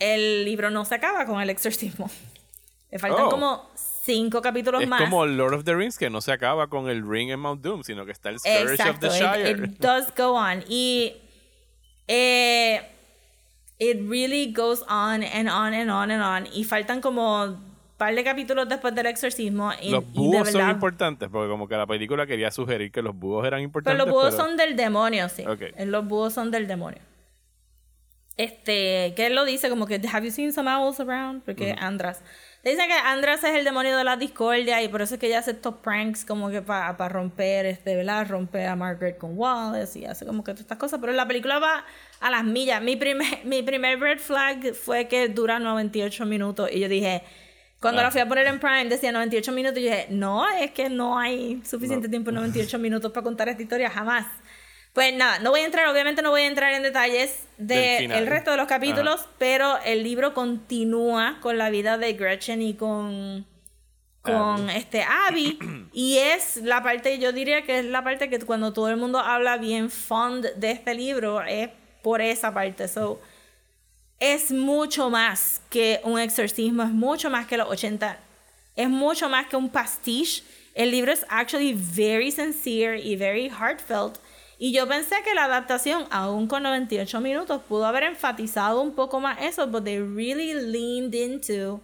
[0.00, 2.10] el libro no se acaba con el exorcismo
[2.90, 3.30] le faltan Oh.
[3.30, 3.70] como
[4.08, 7.06] cinco capítulos Es más como Lord of the Rings, que no se acaba con el
[7.06, 9.50] ring en Mount Doom, sino que está el Scourge of the Shire.
[9.50, 10.64] it, it does go on.
[10.68, 11.12] Y
[12.06, 12.80] eh,
[13.78, 16.46] it really goes on and on and on and on.
[16.54, 17.58] Y faltan como un
[17.98, 19.72] par de capítulos después del exorcismo.
[19.82, 23.02] Y, los y de búhos son importantes, porque como que la película quería sugerir que
[23.02, 23.94] los búhos eran importantes.
[23.94, 25.44] Pero los búhos pero- son del demonio, sí.
[25.46, 25.60] Ok.
[25.60, 27.00] Eh, Los búhos son del demonio.
[28.38, 31.42] Este, que él lo dice como que, have you seen some owls around?
[31.42, 32.22] Porque Andras.
[32.64, 35.28] Le dicen que Andras es el demonio de la discordia y por eso es que
[35.28, 38.26] ella hace estos pranks como que para romper, este, ¿verdad?
[38.28, 40.98] Rompe a Margaret con Wallace y hace como que todas estas cosas.
[41.00, 41.84] Pero la película va
[42.20, 42.82] a las millas.
[42.82, 47.22] Mi primer, mi primer red flag fue que dura 98 minutos y yo dije...
[47.80, 48.04] Cuando Ah.
[48.06, 50.90] la fui a poner en Prime decía 98 minutos y yo dije, no, es que
[50.90, 52.10] no hay suficiente No.
[52.10, 54.26] tiempo, 98 minutos para contar esta historia, jamás.
[54.92, 58.50] Pues nada, no voy a entrar, obviamente no voy a entrar en detalles Del resto
[58.50, 63.46] de los capítulos, pero el libro continúa con la vida de Gretchen y con
[64.22, 65.58] con este Abby.
[65.92, 69.18] Y es la parte yo diría que es la parte que cuando todo el mundo
[69.18, 71.70] habla bien fond de este libro es
[72.02, 72.88] por esa parte.
[72.88, 73.20] So
[74.20, 78.18] es mucho más que un exorcismo es mucho más que los 80
[78.76, 80.42] es mucho más que un pastiche.
[80.74, 84.18] El libro es actually very sincere y very heartfelt
[84.58, 89.20] y yo pensé que la adaptación aún con 98 minutos pudo haber enfatizado un poco
[89.20, 91.80] más eso but they really leaned into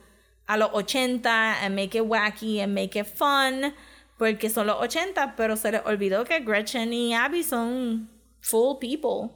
[0.47, 3.75] a los 80 and make it wacky and make it fun
[4.19, 8.09] porque son los 80 pero se les olvidó que Gretchen y Abby son
[8.41, 9.31] full people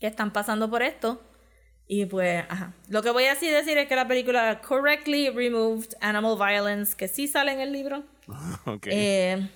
[0.00, 1.22] que están pasando por esto
[1.86, 2.72] y pues ajá.
[2.88, 7.08] lo que voy a así decir es que la película correctly removed animal violence que
[7.08, 8.02] sí sale en el libro
[8.66, 8.86] Ok.
[8.90, 9.48] eh,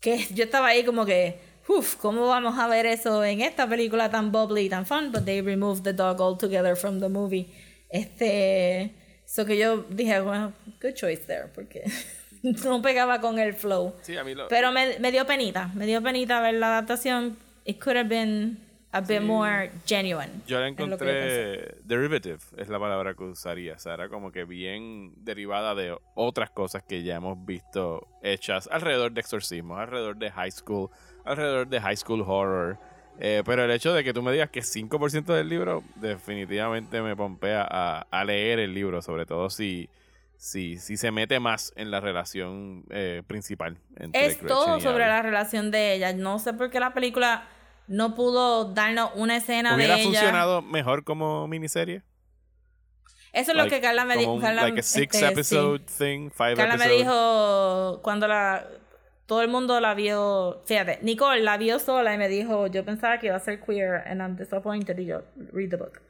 [0.00, 1.38] que yo estaba ahí como que,
[1.70, 5.12] uff, ¿cómo vamos a ver eso en esta película tan bubbly y tan fun?
[5.12, 7.46] But they removed the dog altogether from the movie.
[7.88, 8.94] Este,
[9.24, 11.84] so que yo dije, bueno, good choice there, porque
[12.42, 13.94] no pegaba con el flow.
[14.02, 14.48] sí, a mí lo...
[14.48, 17.36] Pero me, me dio penita, me dio penita ver la adaptación.
[17.64, 18.58] It could have been
[18.92, 20.42] a bit more genuine.
[20.46, 23.76] Yo la encontré derivative, es la palabra que usaría.
[23.84, 29.20] Era como que bien derivada de otras cosas que ya hemos visto hechas alrededor de
[29.20, 30.90] exorcismos, alrededor de high school,
[31.24, 32.78] alrededor de high school horror.
[33.18, 37.14] Eh, pero el hecho de que tú me digas que 5% del libro definitivamente me
[37.16, 39.90] pompea a, a leer el libro, sobre todo si,
[40.38, 43.76] si, si se mete más en la relación eh, principal.
[43.96, 45.12] Entre Es Gretchen todo y sobre Abby.
[45.12, 46.14] la relación de ella.
[46.14, 47.46] No sé por qué la película
[47.88, 50.10] no pudo darnos una escena ¿Hubiera de ella.
[50.10, 52.02] funcionado mejor como miniserie?
[53.32, 54.40] Eso es lo que Carla me dijo.
[54.40, 55.32] Carla, like a six este, sí.
[55.32, 58.66] episode thing, five Carla me dijo cuando la
[59.30, 63.20] todo el mundo la vio, fíjate, Nicole la vio sola y me dijo, yo pensaba
[63.20, 65.22] que iba a ser queer and I'm disappointed y yo
[65.52, 66.00] read the book.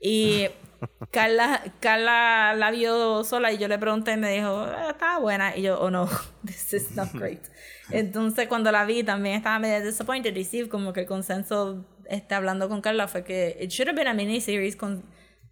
[0.00, 0.48] Y
[1.12, 5.56] Carla, Carla la vio sola y yo le pregunté y me dijo, "Ah, estaba buena
[5.56, 6.08] y yo, oh no,
[6.44, 7.44] this is not great.
[7.90, 12.38] Entonces cuando la vi también estaba medio disappointed y sí, como que el consenso está
[12.38, 15.04] hablando con Carla fue que it should have been a miniseries con,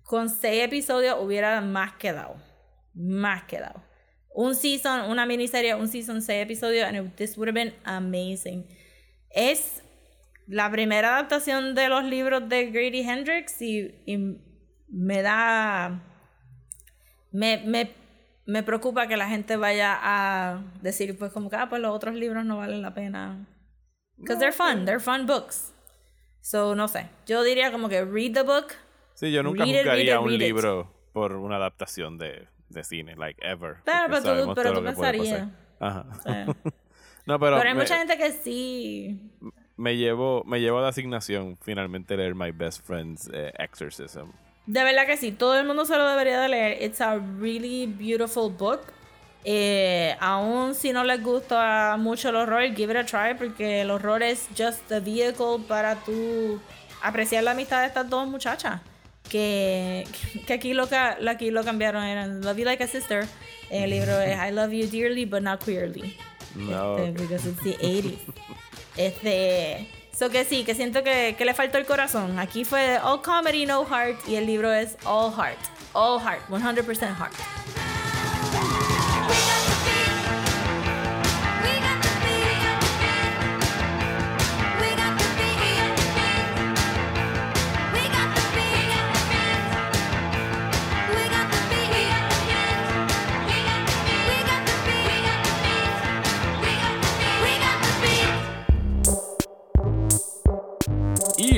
[0.03, 2.35] con seis episodios hubiera más quedado
[2.95, 3.83] más quedado.
[4.35, 8.67] Un season, una miniserie, un season, seis episodios, and it- this would have been amazing.
[9.31, 9.83] Es
[10.47, 14.17] la primera adaptación de los libros de Grady Hendrix y, y
[14.89, 16.03] me da.
[17.31, 17.91] Me, me,
[18.47, 22.15] me preocupa que la gente vaya a decir, pues, como que, ah, pues los otros
[22.15, 23.47] libros no valen la pena.
[24.19, 25.73] Because they're fun, they're fun books.
[26.41, 27.09] So, no sé.
[27.27, 28.73] Yo diría como que read the book.
[29.15, 32.85] Sí, yo nunca Read it, juzgaría read it, un libro por una adaptación de, de
[32.85, 33.77] cine, like ever.
[33.85, 35.49] Claro, pero tú- pero tú pensarías.
[35.81, 36.07] Ajá.
[36.27, 36.47] Eh.
[37.25, 39.21] No, pero, Pero hay me, mucha gente que sí.
[39.77, 44.31] me llevó me llevó de asignación finalmente leer My Best Friend's eh, Exorcism.
[44.67, 46.83] De verdad que sí, todo el mundo se lo debería de leer.
[46.83, 48.81] It's a really beautiful book.
[49.45, 53.91] Eh, aún si no les gusta mucho el horror, give it a try porque el
[53.93, 56.61] horror es just the vehicle para tú
[57.03, 58.81] apreciar la amistad de estas dos muchachas.
[59.33, 60.07] Que,
[60.47, 60.87] que aquí, lo,
[61.29, 63.27] aquí lo cambiaron, eran Love You Like a Sister.
[63.71, 66.17] En el libro es I Love You Dearly but Not Queerly.
[66.55, 67.19] No, Este, ok.
[67.19, 68.19] because it's the 80s.
[68.99, 72.39] Este, so que sí, que siento que, que le faltó el corazón.
[72.39, 75.59] Aquí fue all comedy, no heart, y el libro es all heart.
[75.95, 77.33] All heart, 100% heart.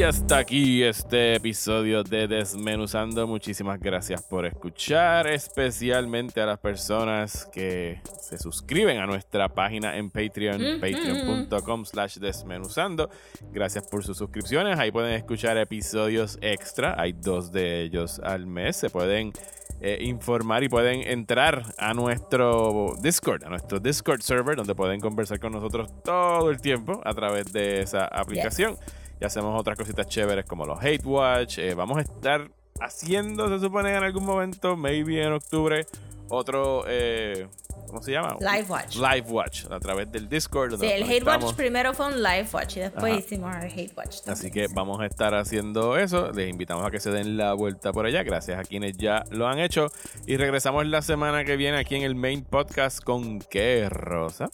[0.04, 3.26] Hasta aquí este episodio de Desmenuzando.
[3.26, 10.10] Muchísimas gracias por escuchar, especialmente a las personas que se suscriben a nuestra página en
[10.10, 13.08] Patreon, patreon.com slash desmenuzando.
[13.50, 14.78] Gracias por sus suscripciones.
[14.78, 17.00] Ahí pueden escuchar episodios extra.
[17.00, 18.76] Hay dos de ellos al mes.
[18.76, 19.32] Se pueden
[19.80, 25.40] eh, informar y pueden entrar a nuestro Discord, a nuestro Discord server, donde pueden conversar
[25.40, 28.76] con nosotros todo el tiempo a través de esa aplicación.
[29.20, 31.58] Y hacemos otras cositas chéveres como los Hate Watch.
[31.58, 32.50] Eh, vamos a estar
[32.80, 35.86] haciendo, se supone, en algún momento, maybe en octubre,
[36.28, 37.46] otro, eh,
[37.86, 38.36] ¿cómo se llama?
[38.40, 38.96] Live Watch.
[38.96, 40.78] Live Watch a través del Discord.
[40.80, 41.22] Sí, el Hate.
[41.22, 43.20] Watch primero fue un Live Watch y después Ajá.
[43.20, 44.16] hicimos el Hate Watch.
[44.26, 44.52] Así también.
[44.52, 46.32] que vamos a estar haciendo eso.
[46.32, 48.22] Les invitamos a que se den la vuelta por allá.
[48.22, 49.88] Gracias a quienes ya lo han hecho.
[50.26, 54.50] Y regresamos la semana que viene aquí en el main podcast con qué, Rosa.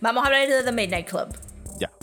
[0.00, 1.28] Vamos a hablar de The Midnight Club.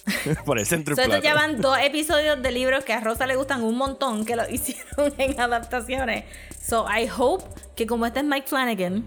[0.45, 3.35] Por el centro So, estos ya van dos episodios de libros que a Rosa le
[3.35, 6.25] gustan un montón que lo hicieron en adaptaciones.
[6.59, 7.43] So I hope
[7.75, 9.03] que como este es Mike Flanagan,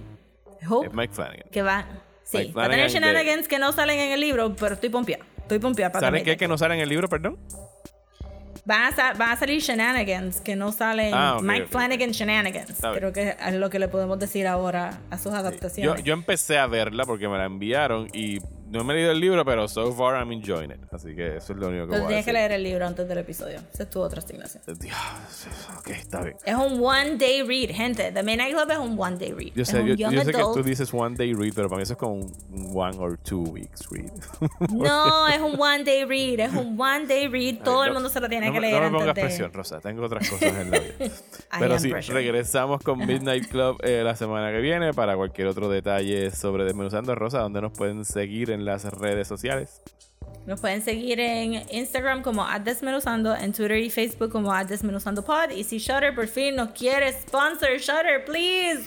[0.69, 1.49] hope Mike Flanagan.
[1.51, 1.87] que va,
[2.23, 4.89] sí, va a tener Flanagan de- shenanigans que no salen en el libro, pero estoy
[4.91, 5.25] pompeada.
[5.39, 6.37] Estoy pompeada para ¿Saben qué?
[6.37, 7.39] Que no sale en el libro, perdón.
[8.67, 11.13] Van a, van a salir shenanigans que no salen.
[11.13, 12.73] Ah, ok, Mike ok, Flanagan shenanigans.
[12.95, 16.03] Creo que es lo que le podemos decir ahora a sus Yo, adaptaciones.
[16.03, 18.39] yo empecé a verla porque me la enviaron y
[18.79, 20.81] no me he leído el libro, pero so far I'm enjoying it.
[20.93, 22.87] Así que eso es lo único que Entonces voy a tienes que leer el libro
[22.87, 23.61] antes del episodio.
[23.73, 24.63] Esa es tu otra asignación.
[24.79, 24.97] Dios,
[25.79, 26.37] ok, está bien.
[26.45, 28.13] Es un one day read, gente.
[28.13, 29.53] The Midnight Club es un one day read.
[29.55, 30.57] Yo es sé, un yo, young yo sé que adult.
[30.57, 32.33] tú dices one day read, pero para mí eso es como un
[32.75, 34.11] one or two weeks read.
[34.71, 36.41] No, es un one day read.
[36.41, 37.63] Es un one day read.
[37.63, 39.29] Todo el No- mundo se lo tiene no que leer No me pongas antes de.
[39.29, 39.81] presión, Rosa.
[39.81, 40.95] Tengo otras cosas en la vida.
[41.05, 44.93] I Pero am sí, regresamos con Midnight Club eh, la semana que viene.
[44.93, 49.83] Para cualquier otro detalle sobre Desmenuzando Rosa, donde nos pueden seguir en las redes sociales.
[50.47, 55.51] Nos pueden seguir en Instagram como @desmenuzando, en Twitter y Facebook como @desmenuzandopod.
[55.51, 58.83] Y si Shutter por fin nos quiere sponsor, Shutter, please,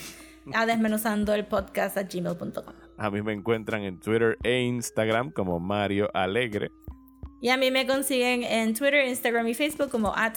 [0.54, 2.74] a desmenuzando el podcast a gmail.com.
[2.98, 6.70] A mí me encuentran en Twitter e Instagram como Mario Alegre.
[7.40, 10.34] Y a mí me consiguen en Twitter, Instagram y Facebook como at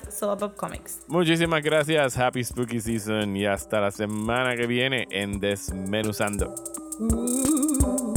[0.56, 1.00] Comics.
[1.08, 6.54] Muchísimas gracias, Happy Spooky Season y hasta la semana que viene en Desmenuzando.
[6.98, 8.09] Uh.